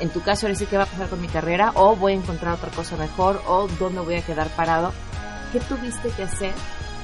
[0.00, 2.16] en tu caso ahora sí qué va a pasar con mi carrera, o voy a
[2.16, 4.92] encontrar otra cosa mejor, o dónde voy a quedar parado.
[5.54, 6.52] ¿Qué tuviste que hacer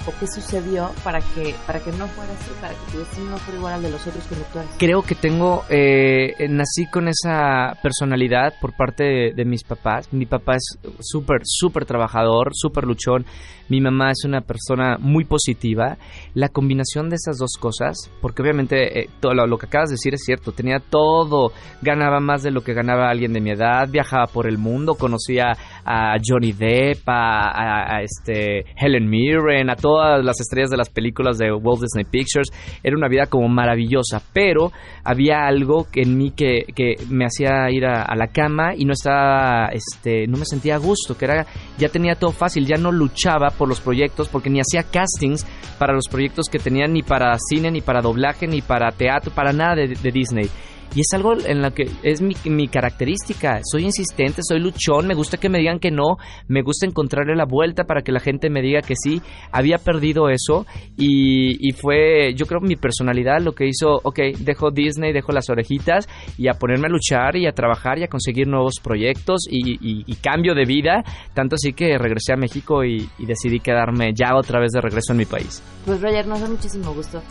[0.06, 3.38] o qué sucedió para que para que no fuera así, para que tu destino no
[3.38, 4.68] fuera igual al de los otros conductores?
[4.78, 10.12] Creo que tengo, eh, nací con esa personalidad por parte de, de mis papás.
[10.12, 13.24] Mi papá es súper, súper trabajador, súper luchón.
[13.68, 15.96] Mi mamá es una persona muy positiva.
[16.34, 19.94] La combinación de esas dos cosas, porque obviamente eh, todo lo, lo que acabas de
[19.94, 23.88] decir es cierto, tenía todo, ganaba más de lo que ganaba alguien de mi edad,
[23.88, 25.52] viajaba por el mundo, conocía
[25.84, 30.88] a Johnny Depp, a, a- a, este Helen Mirren, a todas las estrellas de las
[30.88, 32.50] películas de Walt Disney Pictures.
[32.84, 34.70] Era una vida como maravillosa, pero
[35.02, 38.92] había algo que en mí que, que me hacía ir a, la cama y no
[38.92, 41.46] estaba, este, no me sentía a gusto, que era,
[41.78, 45.44] ya tenía todo fácil, ya no luchaba por los proyectos porque ni hacía castings
[45.78, 49.52] para los proyectos que tenía ni para cine, ni para doblaje, ni para teatro, para
[49.52, 50.48] nada de Disney.
[50.94, 53.60] Y es algo en lo que es mi, mi característica.
[53.64, 56.16] Soy insistente, soy luchón, me gusta que me digan que no,
[56.48, 59.20] me gusta encontrarle la vuelta para que la gente me diga que sí.
[59.52, 64.70] Había perdido eso y, y fue, yo creo, mi personalidad lo que hizo, ok, dejo
[64.70, 68.48] Disney, dejo las orejitas y a ponerme a luchar y a trabajar y a conseguir
[68.48, 71.04] nuevos proyectos y, y- y cambio de vida.
[71.34, 75.18] Tanto así que regresé a México y, decidí quedarme ya otra vez de regreso en
[75.18, 75.62] mi país.
[75.86, 77.22] Pues Roger, nos da muchísimo gusto.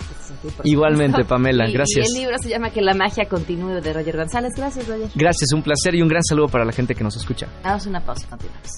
[0.64, 1.26] Igualmente.
[1.26, 2.08] Pamela, gracias.
[2.10, 4.54] Y el libro se llama Que la magia de Roger González.
[4.56, 5.10] Gracias, Roger.
[5.16, 7.48] Gracias, un placer y un gran saludo para la gente que nos escucha.
[7.64, 8.70] Damos una pausa, continuamos.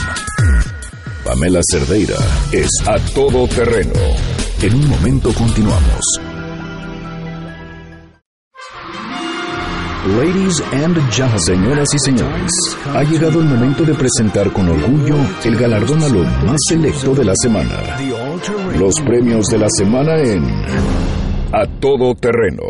[1.24, 2.18] Pamela Cerdeira
[2.52, 3.94] es a todo terreno.
[4.62, 6.33] En un momento continuamos.
[10.06, 12.52] Ladies and gentlemen, señoras y señores,
[12.94, 17.24] ha llegado el momento de presentar con orgullo el galardón a lo más selecto de
[17.24, 17.98] la semana.
[18.78, 20.44] Los premios de la semana en
[21.54, 22.64] A Todo Terreno.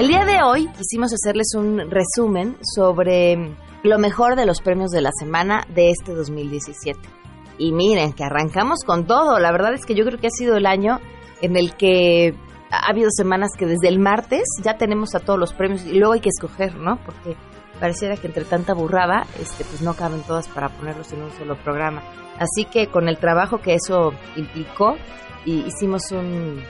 [0.00, 5.02] El día de hoy quisimos hacerles un resumen sobre lo mejor de los premios de
[5.02, 6.98] la semana de este 2017.
[7.58, 9.38] Y miren, que arrancamos con todo.
[9.38, 10.98] La verdad es que yo creo que ha sido el año
[11.40, 12.34] en el que
[12.70, 16.14] ha habido semanas que desde el martes ya tenemos a todos los premios y luego
[16.14, 16.98] hay que escoger, ¿no?
[17.04, 17.36] Porque
[17.80, 21.56] pareciera que entre tanta burrada, este, pues no caben todas para ponerlos en un solo
[21.62, 22.02] programa.
[22.38, 24.96] Así que con el trabajo que eso implicó,
[25.46, 26.60] y hicimos un,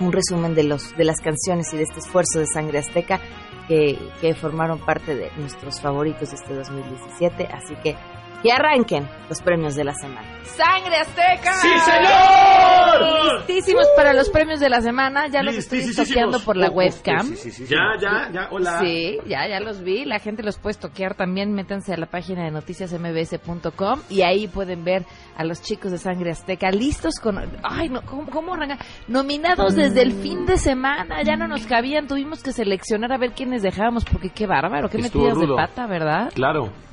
[0.00, 3.20] un resumen de los de las canciones y de este esfuerzo de Sangre Azteca
[3.68, 7.46] que, que formaron parte de nuestros favoritos de este 2017.
[7.52, 7.96] Así que
[8.44, 10.34] Y arranquen los premios de la semana.
[10.44, 11.52] ¡Sangre Azteca!
[11.54, 13.38] ¡Sí, señor!
[13.38, 15.26] Listísimos para los premios de la semana.
[15.28, 17.34] Ya los estoy toqueando por la webcam.
[17.66, 18.80] Ya, ya, ya, hola.
[18.80, 20.04] Sí, ya, ya los vi.
[20.04, 21.54] La gente los puede toquear también.
[21.54, 26.30] Métanse a la página de noticiasmbs.com y ahí pueden ver a los chicos de Sangre
[26.30, 27.38] Azteca listos con...
[27.62, 28.78] Ay, no, ¿cómo, cómo arrancan?
[29.08, 31.22] Nominados desde el fin de semana.
[31.22, 32.06] Ya no nos cabían.
[32.06, 34.90] Tuvimos que seleccionar a ver quiénes dejábamos porque qué bárbaro.
[34.90, 36.30] Qué Estuvo metidas de pata, ¿verdad?
[36.34, 36.83] Claro.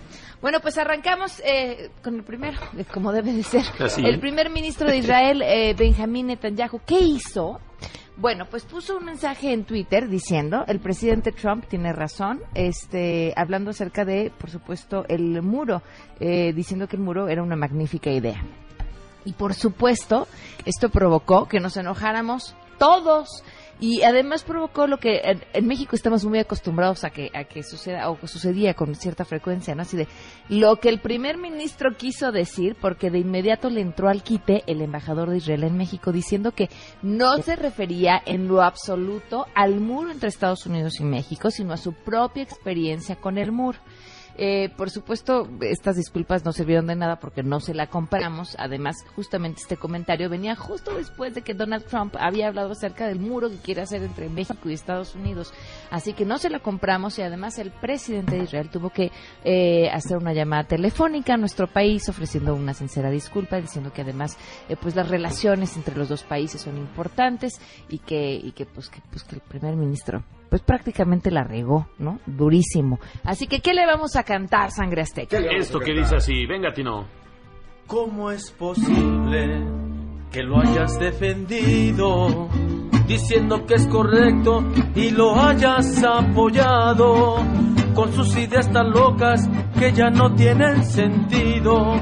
[0.41, 2.57] Bueno, pues arrancamos eh, con el primero,
[2.91, 3.63] como debe de ser.
[3.79, 4.03] Así.
[4.03, 7.59] El primer ministro de Israel, eh, Benjamín Netanyahu, ¿qué hizo?
[8.17, 13.71] Bueno, pues puso un mensaje en Twitter diciendo, el presidente Trump tiene razón, este, hablando
[13.71, 15.81] acerca de, por supuesto, el muro,
[16.19, 18.43] eh, diciendo que el muro era una magnífica idea.
[19.25, 20.27] Y por supuesto,
[20.65, 23.43] esto provocó que nos enojáramos todos.
[23.81, 27.63] Y además provocó lo que en, en México estamos muy acostumbrados a que, a que
[27.63, 29.81] suceda, o que sucedía con cierta frecuencia, ¿no?
[29.81, 30.07] Así de
[30.49, 34.83] lo que el primer ministro quiso decir, porque de inmediato le entró al quite el
[34.83, 36.69] embajador de Israel en México diciendo que
[37.01, 41.77] no se refería en lo absoluto al muro entre Estados Unidos y México, sino a
[41.77, 43.79] su propia experiencia con el muro.
[44.37, 48.55] Eh, por supuesto, estas disculpas no sirvieron de nada porque no se la compramos.
[48.59, 53.19] Además, justamente este comentario venía justo después de que Donald Trump había hablado acerca del
[53.19, 55.53] muro que quiere hacer entre México y Estados Unidos.
[55.89, 59.11] Así que no se la compramos y además el presidente de Israel tuvo que
[59.43, 64.37] eh, hacer una llamada telefónica a nuestro país ofreciendo una sincera disculpa, diciendo que además
[64.69, 68.89] eh, pues las relaciones entre los dos países son importantes y que, y que, pues,
[68.89, 72.19] que, pues que el primer ministro pues prácticamente la regó, ¿no?
[72.25, 72.99] Durísimo.
[73.23, 75.37] Así que, ¿qué le vamos a cantar, Sangre Azteca?
[75.37, 77.07] Esto que dice así, venga, Tino.
[77.87, 79.65] ¿Cómo es posible
[80.29, 82.49] que lo hayas defendido?
[83.07, 84.61] Diciendo que es correcto
[84.93, 87.37] y lo hayas apoyado
[87.95, 91.95] con sus ideas tan locas que ya no tienen sentido.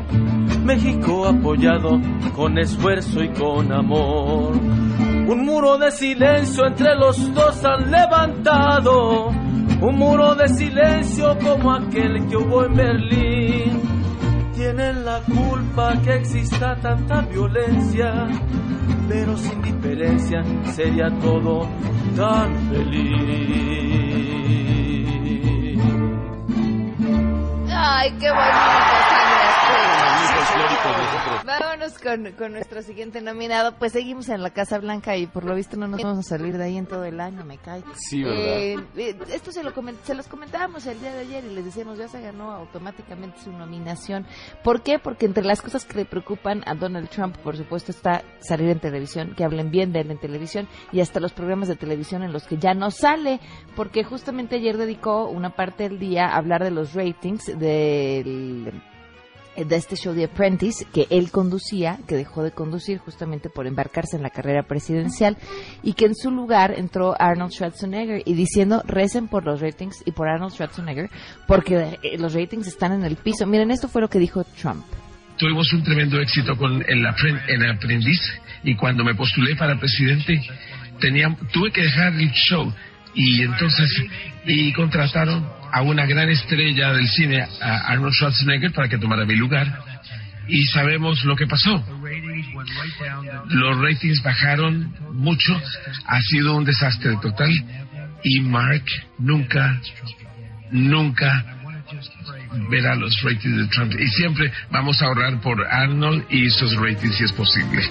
[0.63, 1.99] México apoyado
[2.35, 4.53] con esfuerzo y con amor.
[5.30, 9.28] Un muro de silencio entre los dos han levantado.
[9.28, 13.82] Un muro de silencio como aquel que hubo en Berlín.
[14.56, 18.12] Tienen la culpa que exista tanta violencia,
[19.08, 21.70] pero sin diferencia sería todo
[22.15, 24.10] tan feliz.
[27.72, 30.10] Ay, qué bonito, Sangre Azteca.
[30.10, 31.46] Magníficos nosotros.
[31.89, 33.75] Vámonos con, con nuestro siguiente nominado.
[33.78, 36.58] Pues seguimos en la Casa Blanca y por lo visto no nos vamos a salir
[36.58, 37.84] de ahí en todo el año, me cae.
[37.95, 38.58] Sí, ¿verdad?
[38.58, 39.73] Eh, eh, esto se, lo
[40.04, 43.52] se los comentábamos el día de ayer y les decíamos, ya se ganó automáticamente su
[43.52, 44.25] nominación.
[44.63, 44.99] ¿Por qué?
[44.99, 48.80] Porque entre las cosas que le preocupan a Donald Trump, por supuesto, está salir en
[48.80, 52.34] televisión, que hablen bien de él en televisión y hasta los programas de televisión en
[52.34, 53.39] los que ya no sale,
[53.75, 58.82] porque justamente ayer dedicó una parte del día a hablar de los ratings del
[59.65, 64.15] de este show de Apprentice que él conducía, que dejó de conducir justamente por embarcarse
[64.15, 65.38] en la carrera presidencial
[65.84, 70.12] y que en su lugar entró Arnold Schwarzenegger y diciendo recen por los ratings y
[70.12, 71.10] por Arnold Schwarzenegger
[71.48, 73.45] porque eh, los ratings están en el piso.
[73.45, 74.86] Miren, esto fue lo que dijo Trump.
[75.38, 77.06] Tuvimos un tremendo éxito con el,
[77.48, 78.19] el aprendiz
[78.63, 80.41] y cuando me postulé para presidente
[81.00, 82.74] tenía, tuve que dejar el show
[83.13, 83.89] y entonces
[84.45, 89.36] y contrataron a una gran estrella del cine, a Arnold Schwarzenegger, para que tomara mi
[89.36, 89.67] lugar
[90.49, 91.84] y sabemos lo que pasó.
[93.49, 95.62] Los ratings bajaron mucho,
[96.05, 97.51] ha sido un desastre total
[98.23, 98.84] y Mark
[99.19, 99.79] nunca,
[100.71, 101.45] nunca
[102.69, 107.15] verá los ratings de Trump y siempre vamos a ahorrar por Arnold y sus ratings
[107.15, 107.84] si es posible.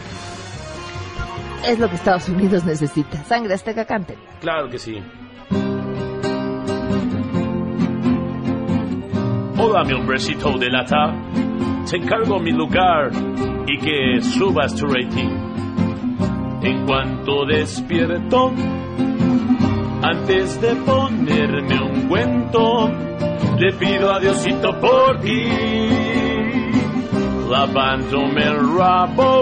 [1.65, 3.23] Es lo que Estados Unidos necesita.
[3.25, 4.17] Sangre azteca, cante.
[4.41, 5.03] Claro que sí.
[9.61, 11.13] Hola, mi hombrecito de lata.
[11.91, 13.11] Te encargo mi lugar
[13.67, 15.31] y que subas tu rating.
[16.63, 18.53] En cuanto despierto,
[20.01, 22.89] antes de ponerme un cuento,
[23.59, 25.43] le pido a Diosito por ti.
[27.51, 29.41] Lavándome el rabo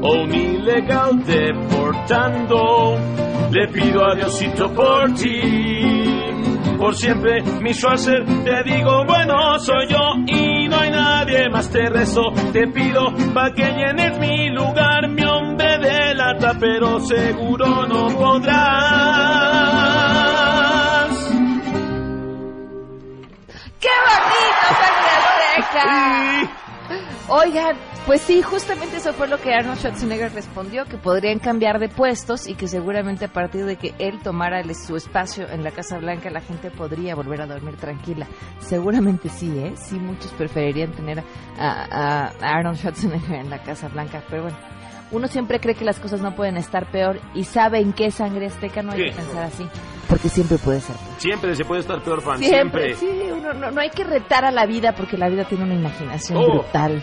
[0.00, 2.96] o un ilegal deportando.
[3.50, 6.39] Le pido a Diosito por ti.
[6.80, 11.70] Por siempre, mi Schwarzer, te digo, bueno, soy yo y no hay nadie más.
[11.70, 17.86] Te rezo, te pido pa' que llenes mi lugar, mi hombre de lata, pero seguro
[17.86, 18.60] no podrás.
[23.78, 24.66] ¡Qué bonito,
[25.60, 25.90] Azteca!
[27.28, 27.76] Oigan,
[28.10, 32.48] Pues sí, justamente eso fue lo que Arnold Schwarzenegger respondió, que podrían cambiar de puestos
[32.48, 36.28] y que seguramente a partir de que él tomara su espacio en la Casa Blanca
[36.28, 38.26] la gente podría volver a dormir tranquila.
[38.58, 39.74] Seguramente sí, ¿eh?
[39.76, 41.22] Sí, muchos preferirían tener
[41.56, 44.56] a- a Arnold Schwarzenegger en la Casa Blanca, pero bueno.
[45.12, 48.46] Uno siempre cree que las cosas no pueden estar peor y sabe en qué sangre
[48.46, 49.66] azteca no hay que pensar así,
[50.08, 51.08] porque siempre puede ser peor.
[51.20, 52.38] Siempre se puede estar peor, fan.
[52.38, 53.24] Siempre, Siempre.
[53.26, 55.74] sí, uno, no, no hay que retar a la vida porque la vida tiene una
[55.74, 56.52] imaginación Oh.
[56.52, 57.02] brutal.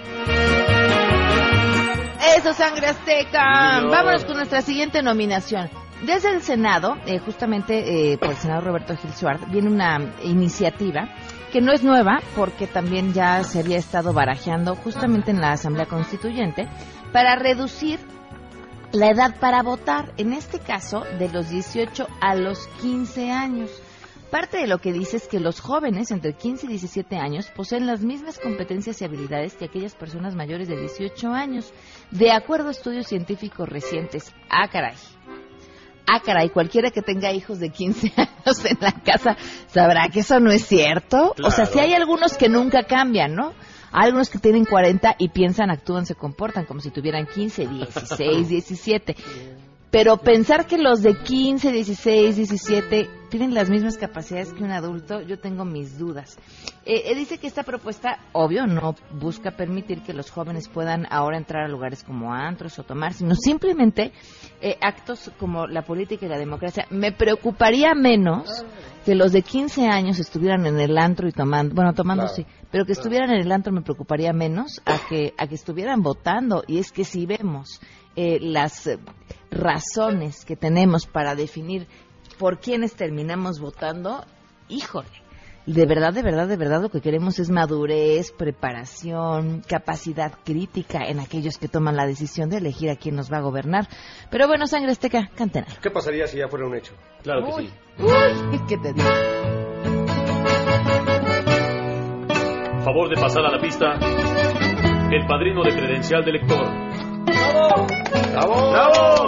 [2.37, 3.81] Eso, sangre azteca.
[3.89, 5.69] Vámonos con nuestra siguiente nominación.
[6.03, 11.09] Desde el Senado, eh, justamente eh, por el senador Roberto Gil Suárez, viene una iniciativa
[11.51, 15.85] que no es nueva porque también ya se había estado barajeando justamente en la Asamblea
[15.85, 16.67] Constituyente
[17.11, 17.99] para reducir
[18.91, 23.69] la edad para votar, en este caso de los 18 a los 15 años.
[24.31, 27.87] Parte de lo que dice es que los jóvenes entre 15 y 17 años poseen
[27.87, 31.73] las mismas competencias y habilidades que aquellas personas mayores de 18 años,
[32.11, 34.33] de acuerdo a estudios científicos recientes.
[34.49, 34.95] Ah, caray.
[36.07, 39.35] Ah, caray, cualquiera que tenga hijos de 15 años en la casa
[39.67, 41.33] sabrá que eso no es cierto.
[41.43, 41.71] O sea, Claro.
[41.73, 43.53] si hay algunos que nunca cambian, ¿no?
[43.91, 48.49] Hay algunos que tienen 40 y piensan, actúan, se comportan como si tuvieran 15, 16,
[48.49, 49.15] 17.
[49.91, 55.21] Pero pensar que los de 15, 16, 17 tienen las mismas capacidades que un adulto,
[55.21, 56.37] yo tengo mis dudas.
[56.85, 61.37] Eh, eh, dice que esta propuesta, obvio, no busca permitir que los jóvenes puedan ahora
[61.37, 64.11] entrar a lugares como antros o tomar, sino simplemente
[64.61, 66.85] eh, actos como la política y la democracia.
[66.89, 68.65] Me preocuparía menos
[69.05, 72.45] que los de 15 años estuvieran en el antro y tomando, bueno, tomando Claro, sí,
[72.71, 76.63] pero que estuvieran en el antro me preocuparía menos a que, a que estuvieran votando.
[76.67, 77.79] Y es que si vemos
[78.15, 78.99] eh, las eh,
[79.51, 81.87] razones que tenemos para definir
[82.37, 84.23] por quiénes terminamos votando,
[84.69, 85.09] híjole,
[85.67, 91.19] de verdad, de verdad, de verdad lo que queremos es madurez, preparación, capacidad crítica en
[91.19, 93.85] aquellos que toman la decisión de elegir a quién nos va a gobernar.
[94.31, 95.81] Pero bueno, sangre azteca, canten algo.
[95.81, 96.93] ¿Qué pasaría si ya fuera un hecho?
[97.21, 97.69] Claro que sí.
[97.99, 99.09] Uy, ¿qué te digo?
[102.85, 103.95] Favor de pasar a la pista
[105.11, 106.65] el padrino de credencial de lector.
[107.25, 107.87] ¡Bravo!
[108.31, 108.71] ¡Bravo!
[108.71, 109.27] ¡Bravo!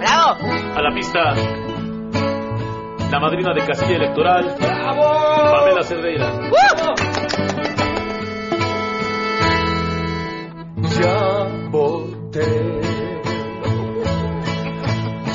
[0.00, 0.36] ¡Bravo!
[0.76, 1.61] A la pista
[3.12, 4.56] la madrina de casilla electoral.
[4.58, 5.02] ¡Bravo!
[5.52, 6.32] Pamela Cerdeira.
[10.98, 12.80] Ya voté.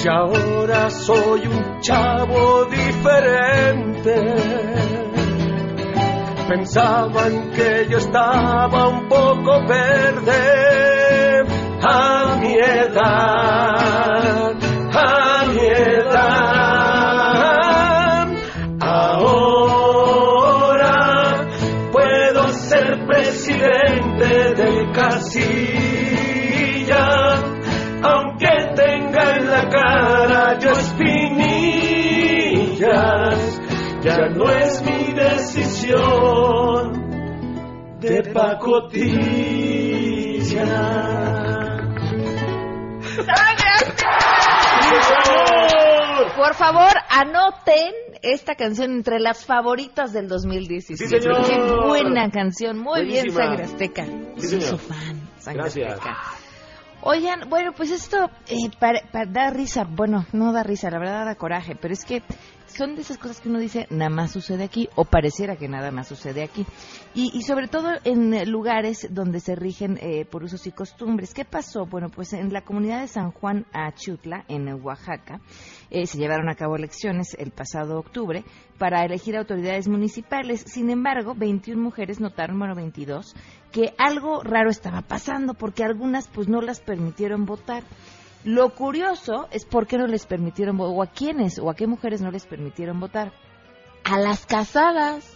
[0.04, 4.16] Y ahora soy un chavo diferente.
[6.48, 11.44] Pensaban que yo estaba un poco verde
[11.84, 14.27] a mi edad,
[38.00, 39.88] de pacotilla.
[46.36, 51.08] Por favor, anoten esta canción entre las favoritas del 2017.
[51.08, 51.46] Sí, señor.
[51.48, 51.58] Qué
[51.88, 52.78] buena canción.
[52.78, 53.32] Muy bien.
[53.32, 54.06] Sangre Azteca.
[54.06, 54.70] Sí, Soy señor.
[54.70, 55.94] su fan, Sangre Gracias.
[55.94, 56.18] Azteca.
[57.10, 61.24] Oigan, bueno, pues esto eh, para, para dar risa, bueno, no da risa, la verdad
[61.24, 62.22] da coraje, pero es que
[62.68, 65.90] son de esas cosas que uno dice, nada más sucede aquí, o pareciera que nada
[65.90, 66.66] más sucede aquí.
[67.16, 71.34] Y, y sobre todo en lugares donde se rigen eh, por usos y costumbres.
[71.34, 71.86] ¿Qué pasó?
[71.86, 75.40] Bueno, pues en la comunidad de San Juan Achutla, en Oaxaca,
[75.90, 78.44] eh, se llevaron a cabo elecciones el pasado octubre
[78.78, 80.64] para elegir autoridades municipales.
[80.68, 83.34] Sin embargo, 21 mujeres notaron, bueno, 22,
[83.72, 87.84] que algo raro estaba pasando porque algunas pues no las permitieron votar.
[88.44, 92.22] Lo curioso es por qué no les permitieron o a quiénes, o a qué mujeres
[92.22, 93.34] no les permitieron votar.
[94.04, 95.34] A las casadas.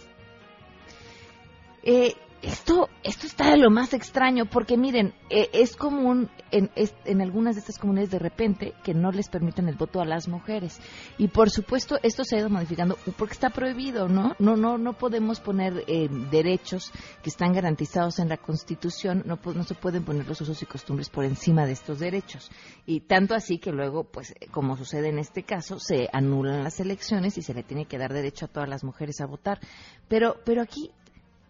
[1.82, 7.22] Eh, esto, esto está de lo más extraño, porque miren, eh, es común en, en
[7.22, 10.80] algunas de estas comunidades de repente que no les permiten el voto a las mujeres.
[11.18, 14.34] Y por supuesto, esto se ha ido modificando porque está prohibido, ¿no?
[14.40, 19.62] No, no, no podemos poner eh, derechos que están garantizados en la Constitución, no, no
[19.62, 22.50] se pueden poner los usos y costumbres por encima de estos derechos.
[22.86, 26.80] Y tanto así que luego, pues, eh, como sucede en este caso, se anulan las
[26.80, 29.60] elecciones y se le tiene que dar derecho a todas las mujeres a votar.
[30.08, 30.90] Pero, pero aquí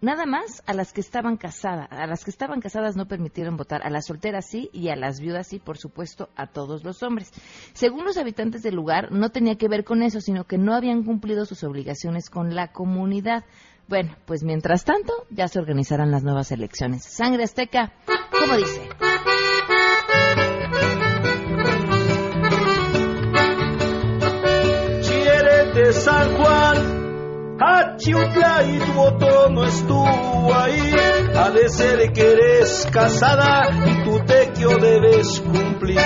[0.03, 1.87] Nada más a las que estaban casadas.
[1.91, 3.87] A las que estaban casadas no permitieron votar.
[3.87, 7.31] A las solteras sí y a las viudas sí, por supuesto, a todos los hombres.
[7.73, 11.05] Según los habitantes del lugar, no tenía que ver con eso, sino que no habían
[11.05, 13.45] cumplido sus obligaciones con la comunidad.
[13.89, 17.05] Bueno, pues mientras tanto, ya se organizarán las nuevas elecciones.
[17.05, 17.93] Sangre Azteca,
[18.31, 18.89] ¿cómo dice?
[25.93, 26.62] San Juan,
[28.03, 30.93] Achiutla y tu otro no estuvo ahí.
[31.55, 36.01] De ser que eres casada y tu tequio debes cumplir.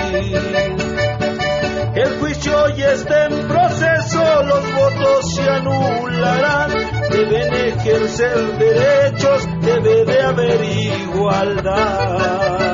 [1.94, 6.70] El juicio ya está en proceso, los votos se anularán.
[7.10, 12.65] Deben ejercer derechos, debe de haber igualdad.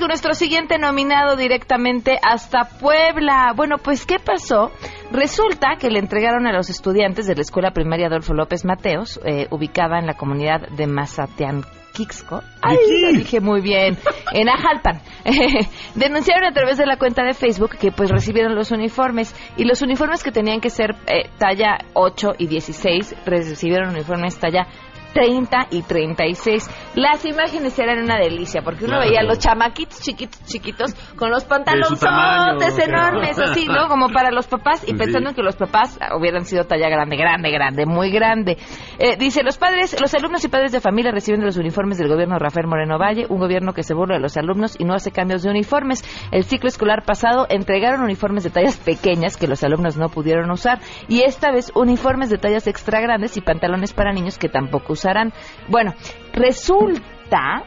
[0.00, 3.52] Con nuestro siguiente nominado directamente hasta Puebla.
[3.54, 4.72] Bueno, pues, ¿qué pasó?
[5.12, 9.46] Resulta que le entregaron a los estudiantes de la Escuela Primaria Adolfo López Mateos, eh,
[9.50, 12.42] ubicada en la comunidad de Mazateanquixco.
[12.62, 13.98] Ay, lo dije muy bien.
[14.32, 15.00] En Ajalpan.
[15.96, 19.82] Denunciaron a través de la cuenta de Facebook que pues recibieron los uniformes y los
[19.82, 24.68] uniformes que tenían que ser eh, talla 8 y 16 recibieron uniformes talla
[25.12, 26.68] 30 y 36.
[26.94, 29.08] Las imágenes eran una delicia porque uno Claro.
[29.08, 33.50] veía a los chamaquitos chiquitos, chiquitos con los pantalones enormes, claro.
[33.52, 33.88] así, ¿no?
[33.88, 34.94] Como para los papás y Sí.
[34.94, 38.56] pensando que los papás hubieran sido talla grande, grande, grande, muy grande.
[38.98, 42.34] Eh, dice, los padres, los alumnos y padres de familia reciben los uniformes del gobierno
[42.34, 45.10] de Rafael Moreno Valle, un gobierno que se burla de los alumnos y no hace
[45.10, 46.04] cambios de uniformes.
[46.32, 50.78] El ciclo escolar pasado entregaron uniformes de tallas pequeñas que los alumnos no pudieron usar
[51.08, 55.32] y esta vez uniformes de tallas extra grandes y pantalones para niños que tampoco usarán.
[55.68, 55.94] Bueno,
[56.32, 57.64] resulta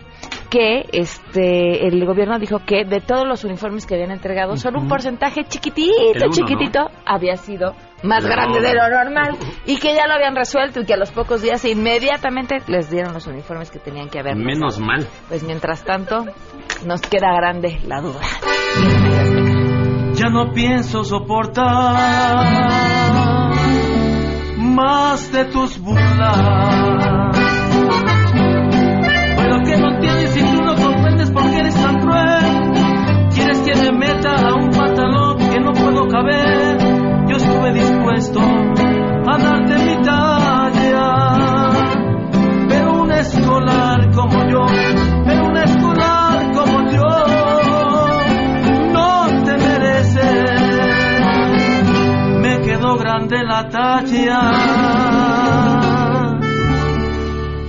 [0.49, 4.87] que este el gobierno dijo que de todos los uniformes que habían entregado solo un
[4.87, 7.73] porcentaje chiquitito, uno, chiquitito había sido
[8.03, 10.97] más De grande de lo normal y que ya lo habían resuelto y que a
[10.97, 14.35] los pocos días inmediatamente les dieron los uniformes que tenían que haber.
[14.35, 15.07] Menos mal.
[15.27, 16.25] Pues mientras tanto
[16.85, 18.21] nos queda grande la duda.
[20.13, 21.63] Ya no pienso soportar
[24.57, 27.12] más de tus burlas.
[36.13, 41.09] Yo estuve dispuesto a darte mi talla.
[42.69, 44.63] Pero un escolar como yo,
[45.25, 47.09] pero un escolar como yo,
[48.93, 50.29] no te merece.
[52.41, 54.51] Me quedó grande la talla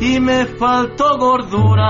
[0.01, 1.88] y me faltó gordura.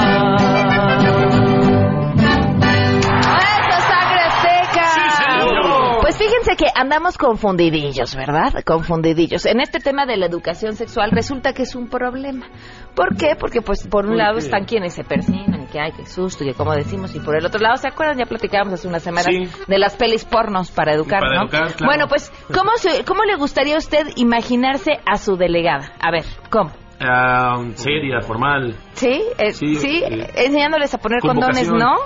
[6.16, 8.62] Pues fíjense que andamos confundidillos, ¿verdad?
[8.64, 9.46] Confundidillos.
[9.46, 12.46] En este tema de la educación sexual resulta que es un problema.
[12.94, 13.34] ¿Por qué?
[13.38, 16.44] Porque pues por un ¿Por lado están quienes se persignan y que hay que susto
[16.44, 18.16] y que como decimos y por el otro lado, ¿se acuerdan?
[18.18, 19.48] Ya platicábamos hace unas semanas Sí.
[19.66, 21.42] de las pelis pornos para educar, Para ¿no?
[21.42, 21.86] educar, claro.
[21.86, 25.92] Bueno, pues ¿cómo, se- ¿cómo le gustaría a usted imaginarse a su delegada?
[26.00, 26.70] A ver, ¿cómo?
[27.00, 28.76] Ah, seria, formal.
[28.92, 29.20] ¿Sí?
[29.36, 30.02] Eh, Sí, ¿Sí?
[30.04, 31.68] eh, Enseñándoles a poner condones.
[31.72, 31.96] ¿no?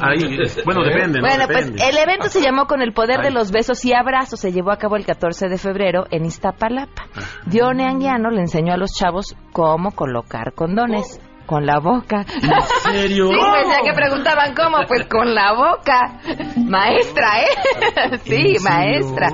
[0.00, 1.26] Ahí, eh, bueno, depende, ¿no?
[1.26, 1.88] Bueno, pues Depende.
[1.88, 4.40] el evento se llamó Con el poder de los besos y abrazos.
[4.40, 7.06] Se llevó a cabo el 14 de febrero en Iztapalapa.
[7.46, 11.20] Dione Anguiano le enseñó a los chavos cómo colocar condones.
[11.46, 12.24] Con la boca.
[12.42, 13.28] ¿En serio?
[13.34, 16.18] Sí, pues ya que preguntaban cómo, pues con la boca.
[16.56, 18.18] Maestra, ¿eh?
[18.24, 19.28] Sí, maestra.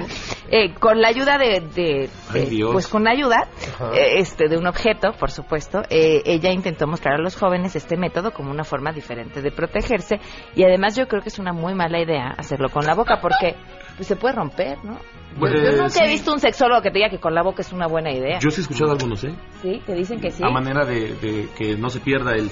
[0.51, 2.73] Eh, con la ayuda de, de- de- Dios.
[2.73, 3.47] pues con la ayuda
[3.95, 7.97] eh, este de un objeto, por supuesto, eh, ella intentó mostrar a los jóvenes este
[7.97, 10.19] método como una forma diferente de protegerse
[10.57, 13.55] y además yo creo que es una muy mala idea hacerlo con la boca porque
[14.01, 14.95] pues, se puede romper, ¿no?
[14.95, 16.13] Yo- Pues, yo nunca he sí.
[16.13, 18.39] visto un sexólogo que te diga que con la boca es una buena idea.
[18.41, 19.35] Yo sí he escuchado algunos, ¿eh?
[19.61, 20.43] Sí, que dicen que sí.
[20.43, 22.51] A manera de, de que no se pierda el,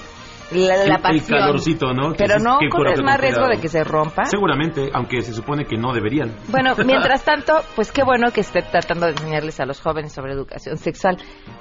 [0.53, 2.12] La, la el- calorcito, ¿no?
[2.12, 4.26] Pero no corres más riesgo de que se rompa.
[4.26, 6.32] Seguramente, aunque se supone que no deberían.
[6.49, 10.32] Bueno, mientras tanto, pues qué bueno que esté tratando de enseñarles a los jóvenes sobre
[10.34, 11.16] educación sexual,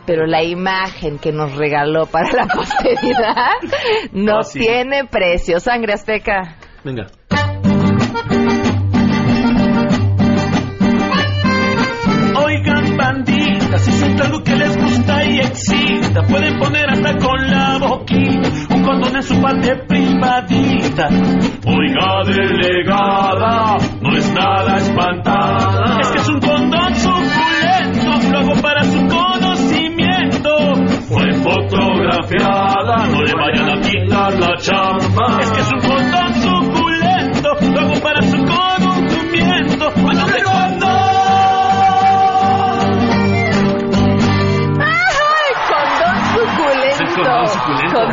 [0.05, 3.53] pero la imagen que nos regaló para la posteridad
[4.11, 4.59] no Ah, sí.
[4.59, 5.59] tiene precio.
[5.61, 6.57] Sangre azteca.
[6.83, 7.07] Venga.
[13.79, 18.83] Si siento algo que les gusta y excita, pueden poner hasta con la boquita un
[18.83, 21.09] condón en su parte privadita.
[21.65, 24.33] Oiga delegada, no es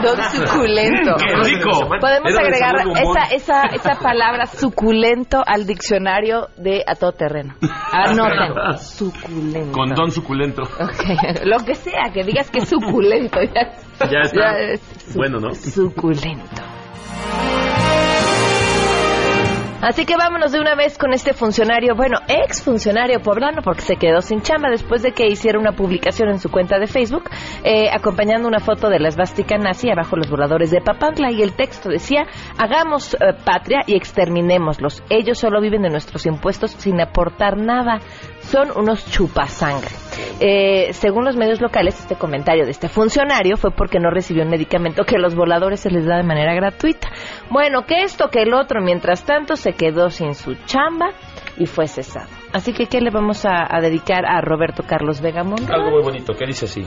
[0.09, 0.25] suculento.
[0.25, 1.17] Condón suculento.
[1.19, 1.89] ¡Qué rico!
[2.01, 7.55] Podemos agregar esa, esa, esa palabra suculento al diccionario de a todo terreno.
[7.93, 8.79] Anoten.
[8.79, 9.73] Suculento.
[9.73, 10.63] Condón suculento.
[10.63, 13.39] Ok, Lo que sea, que digas que es suculento.
[13.43, 14.41] Ya, Ya está.
[14.41, 15.55] ya es Bueno, ¿no?
[15.55, 16.63] suculento.
[19.85, 23.97] Así que vámonos de una vez con este funcionario, bueno, ex funcionario poblano, porque se
[23.97, 27.29] quedó sin chamba después de que hiciera una publicación en su cuenta de Facebook,
[27.65, 31.53] eh, acompañando una foto de la esvástica nazi abajo los voladores de Papantla, y el
[31.53, 32.25] texto decía,
[32.57, 35.03] hagamos eh, patria y exterminémoslos.
[35.11, 38.01] Ellos solo viven de nuestros impuestos sin aportar nada.
[38.41, 40.04] Son unos chupasangre.
[40.41, 44.51] Eh, según los medios locales, este comentario de este funcionario fue porque no recibió un
[44.51, 47.09] medicamento que a los voladores se les da de manera gratuita.
[47.51, 51.11] Bueno, que esto, que el otro, mientras tanto se quedó sin su chamba
[51.57, 52.29] y fue cesado.
[52.53, 55.59] Así que, ¿qué le vamos a, dedicar a Roberto Carlos Vegamón?
[55.73, 56.83] Algo muy bonito, que dice así.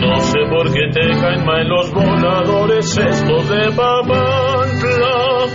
[0.00, 5.46] No sé por qué te caen mal los voladores estos de Papantla.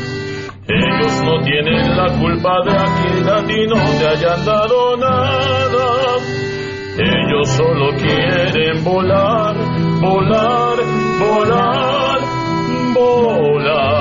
[0.68, 5.51] Ellos no tienen la culpa de aquí a ti no te hayan dado nada.
[7.46, 9.56] Solo quieren volar,
[10.00, 10.78] volar,
[11.20, 12.20] volar,
[12.94, 14.01] volar.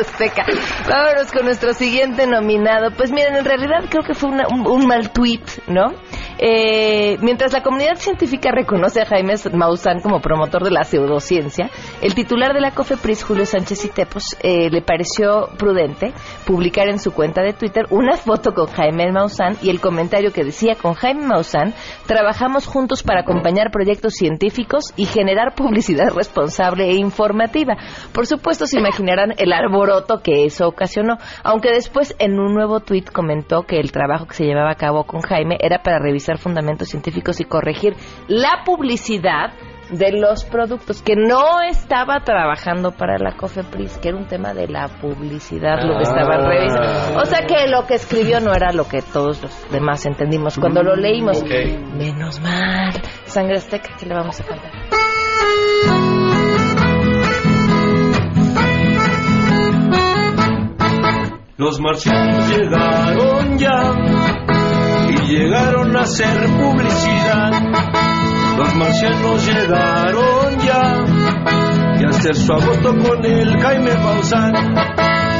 [0.00, 0.44] Azteca.
[0.88, 2.90] Vámonos con nuestro siguiente nominado.
[2.96, 5.92] Pues miren, en realidad creo que fue una- un, un mal tweet, ¿no?
[6.38, 11.70] Eh, mientras la comunidad científica reconoce a Jaime Maussan como promotor de la pseudociencia,
[12.02, 16.12] el titular de la COFEPRIS, Julio Sánchez Itepos, eh, le pareció prudente
[16.44, 20.44] publicar en su cuenta de Twitter una foto con Jaime Maussan y el comentario que
[20.44, 21.72] decía, con Jaime Maussan
[22.06, 27.76] trabajamos juntos para acompañar proyectos científicos y generar publicidad responsable e informativa.
[28.12, 33.10] Por supuesto, se imaginarán el alboroto que eso ocasionó, aunque después en un nuevo tuit
[33.10, 36.88] comentó que el trabajo que se llevaba a cabo con Jaime era para revisar fundamentos
[36.88, 37.94] científicos y corregir
[38.28, 39.52] la publicidad
[39.90, 44.66] de los productos, que no estaba trabajando para la COFEPRIS, que era un tema de
[44.66, 46.48] la publicidad, lo que estaban Ah.
[46.48, 47.20] revisando.
[47.20, 50.82] O sea que lo que escribió no era lo que todos los demás entendimos cuando
[50.82, 51.44] lo leímos.
[51.44, 52.92] Menos mal.
[53.26, 54.72] Sangre Azteca, ¿qué le vamos a cantar?
[61.56, 63.92] Los marcianos llegaron ya
[65.34, 67.50] llegaron a hacer publicidad.
[68.56, 71.04] Los marcianos llegaron ya
[72.00, 74.52] y a hacer su agosto con el Jaime Maussan.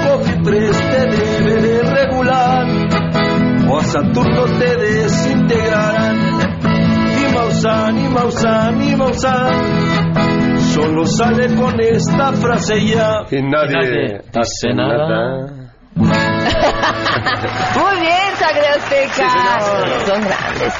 [0.05, 2.66] Cofipres te debe de regular
[3.68, 6.16] o a Saturno te desintegrarán.
[7.20, 9.95] Y Maussan, y Maussan, y Maussan
[10.74, 13.24] solo sale con esta frase ya.
[13.30, 15.54] Y nadie, dice nada.
[17.78, 19.61] Muy bien, Sangre Azteca.
[20.07, 20.74] Son grandes.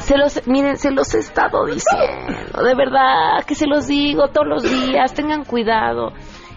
[0.00, 4.46] Se los, miren, se los he estado diciendo, de verdad, que se los digo todos
[4.46, 6.12] los días, tengan cuidado.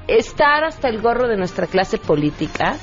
[0.07, 2.75] Estar hasta el gorro de nuestra clase política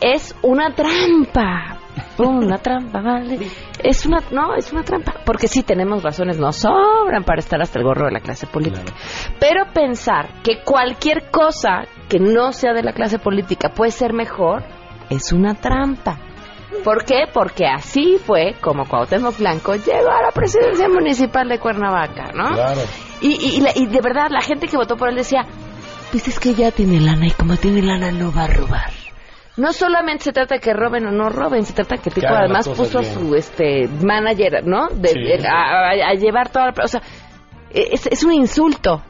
[0.00, 1.79] es una trampa.
[2.18, 3.38] Una trampa, vale.
[3.82, 5.14] Es una, no, es una trampa.
[5.24, 8.92] Porque sí tenemos razones, nos sobran para estar hasta el gorro de la clase política.
[9.38, 14.62] Pero pensar que cualquier cosa que no sea de la clase política puede ser mejor
[15.08, 16.18] es una trampa.
[16.84, 17.24] ¿Por qué?
[17.32, 22.54] Porque así fue como Cuauhtémoc Blanco llegó a la presidencia municipal de Cuernavaca, ¿no?
[22.54, 22.80] Claro.
[23.20, 25.44] Y, y, y la- y de verdad la gente que votó por él decía,
[26.10, 28.90] pues es que ya tiene lana y como tiene lana no va a robar.
[29.56, 32.26] No solamente se trata de que roben o no roben, se trata que el tipo
[32.28, 34.88] hagan además puso a su este manager, ¿no?
[34.88, 35.20] De, Sí.
[35.20, 36.74] de- a, a- a llevar toda la...
[36.84, 37.02] O sea,
[37.70, 39.02] es, es un insulto.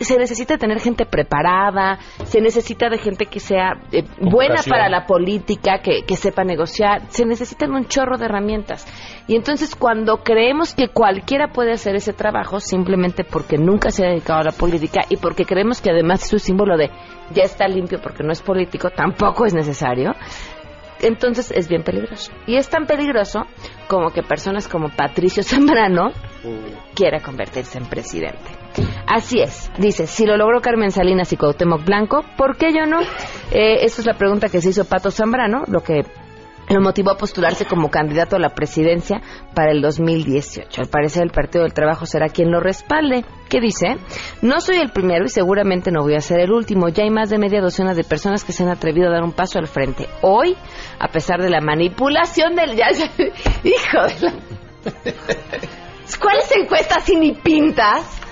[0.00, 5.06] Se necesita tener gente preparada, se necesita de gente que sea eh, buena para la
[5.06, 8.86] política, que, que sepa negociar, se necesitan un chorro de herramientas.
[9.26, 14.10] Y entonces cuando creemos que cualquiera puede hacer ese trabajo simplemente porque nunca se ha
[14.10, 16.90] dedicado a la política y porque creemos que además es un símbolo de
[17.32, 20.12] ya está limpio porque no es político, tampoco es necesario,
[21.00, 22.32] entonces es bien peligroso.
[22.46, 23.46] Y es tan peligroso
[23.88, 26.10] como que personas como Patricio Zambrano
[26.94, 28.63] quiera convertirse en presidente.
[29.06, 33.00] Así es, dice, si lo logró Carmen Salinas y Cuauhtémoc Blanco, ¿por qué yo no?
[33.52, 36.02] Eh, esa es la pregunta que se hizo Pato Zambrano, lo que
[36.68, 39.20] lo motivó a postularse como candidato a la presidencia
[39.54, 40.80] para el 2018.
[40.80, 43.24] Al parecer el Partido del Trabajo será quien lo respalde.
[43.48, 43.96] ¿Qué dice?
[44.40, 46.88] No soy el primero y seguramente no voy a ser el último.
[46.88, 49.32] Ya hay más de media docena de personas que se han atrevido a dar un
[49.32, 50.08] paso al frente.
[50.22, 50.56] Hoy,
[50.98, 52.74] a pesar de la manipulación del...
[53.64, 54.32] Hijo de la...
[56.20, 58.23] ¿Cuáles encuestas y ni pintas?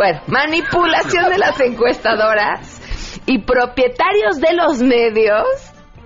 [0.00, 2.80] Bueno, manipulación de las encuestadoras
[3.26, 5.44] y propietarios de los medios.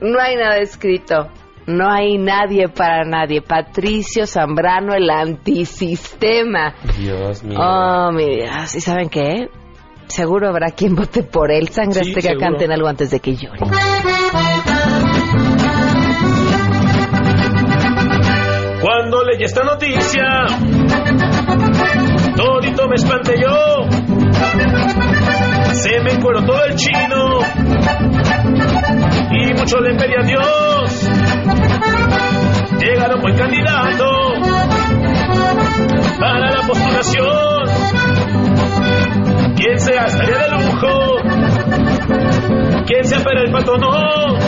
[0.01, 1.29] No hay nada escrito.
[1.69, 3.41] No hay nadie para nadie.
[3.41, 6.75] Patricio Zambrano, el antisistema.
[6.99, 7.57] Dios mío.
[7.57, 8.75] Oh, mi Dios.
[8.75, 9.49] ¿Y saben qué?
[10.09, 11.69] Seguro habrá quien vote por él.
[11.69, 13.61] Sangre Sí, Azteca canten algo antes de que llore.
[18.81, 20.47] Cuando leí esta noticia,
[22.37, 23.74] todito me espanté yo.
[25.75, 27.39] Se me todo el chino
[29.31, 31.11] y mucho le pedí a Dios.
[32.79, 34.05] Llegar a un buen candidato
[36.21, 37.65] para la postulación.
[39.57, 41.17] Quien sea estaría de lujo.
[42.87, 44.39] Quien sea pero el pato no.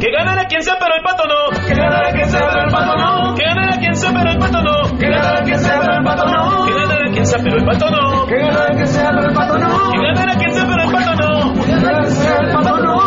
[0.00, 1.50] Que ganara quien sea pero el pato no.
[1.68, 3.34] Que ganara quien sea pero el pato no.
[3.34, 4.98] Que ganara quien sea pero el pato no.
[4.98, 6.66] Que ganara quien sea pero el pato no.
[6.66, 8.26] Que quien sea pero el pato no.
[8.26, 9.90] Que ganara quien sea pero el pato no.
[9.92, 11.54] Que ganara quien sea pero el pato no.
[11.64, 12.98] Que ganara quien sea el pato no.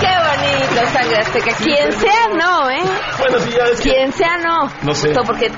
[0.00, 1.56] Qué bonito, Sangre Azteca.
[1.62, 2.82] Quien sea, no, ¿eh?
[3.18, 4.70] Bueno, sí, ya es que- Quien sea, no.
[4.82, 5.08] No sé.
[5.10, 5.50] Esto porque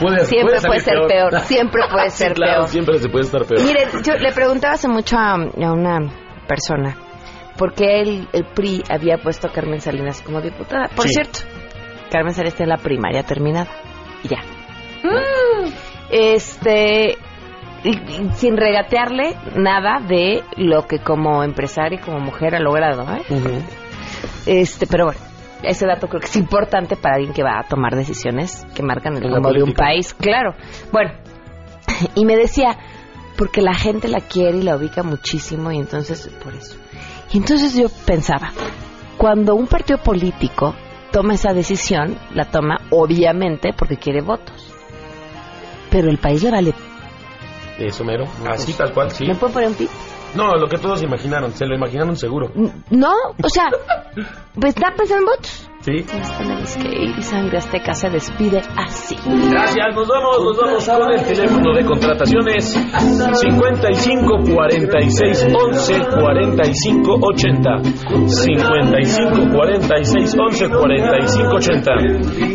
[0.00, 1.40] Puede- siempre puede puede salir ser peor.
[1.40, 2.68] Siempre puede Sí, ser claro, peor.
[2.68, 3.60] siempre se puede estar peor.
[3.62, 5.98] Miren, yo le preguntaba hace mucho a, a una
[6.48, 6.96] persona
[7.56, 10.88] por qué el, el PRI había puesto a Carmen Salinas como diputada.
[10.96, 11.14] Por Sí.
[11.14, 11.40] cierto,
[12.10, 13.68] Carmen Salinas está en la primaria terminada.
[14.24, 14.38] Y ya.
[16.10, 17.16] Este.
[17.84, 23.02] y- y sin regatearle nada de lo que como empresaria y como mujer ha logrado,
[23.14, 23.22] ¿eh?
[24.46, 25.20] Este, pero bueno,
[25.64, 29.16] ese dato creo que es importante para alguien que va a tomar decisiones que marcan
[29.16, 30.54] el rumbo de un país, claro.
[30.92, 31.10] Bueno,
[32.14, 32.76] y me decía,
[33.36, 36.76] porque la gente la quiere y la ubica muchísimo y entonces por eso.
[37.32, 38.52] Y entonces yo pensaba,
[39.16, 40.74] cuando un partido político
[41.10, 44.71] toma esa decisión, la toma obviamente porque quiere votos.
[45.92, 46.74] Pero el país le vale.
[47.78, 48.24] Eso mero.
[48.48, 49.26] Así tal cual, sí.
[49.26, 49.90] ¿Me puedo poner un pip?
[50.34, 51.52] No, lo que todos imaginaron.
[51.52, 52.50] Se lo imaginaron seguro.
[52.90, 53.12] No,
[53.42, 53.68] o sea,
[54.54, 55.68] pues está pensando en votos.
[55.82, 56.06] Sí.
[56.16, 59.16] Nos tenemos que ir y Sangre Azteca se despide así.
[59.50, 67.78] Gracias, nos vamos, nos vamos con el teléfono de contrataciones 55 46 11 45 80
[68.26, 71.90] 55 46 11 45 80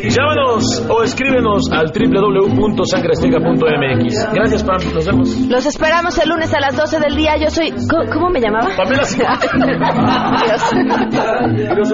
[0.09, 5.37] Llámanos o escríbenos al www.sangreazteca.mx Gracias, Pam, nos vemos.
[5.49, 7.35] Los esperamos el lunes a las 12 del día.
[7.37, 7.71] Yo soy.
[7.89, 8.69] ¿Cómo, cómo me llamaba?
[8.77, 9.03] Pamela
[11.75, 11.93] Dios.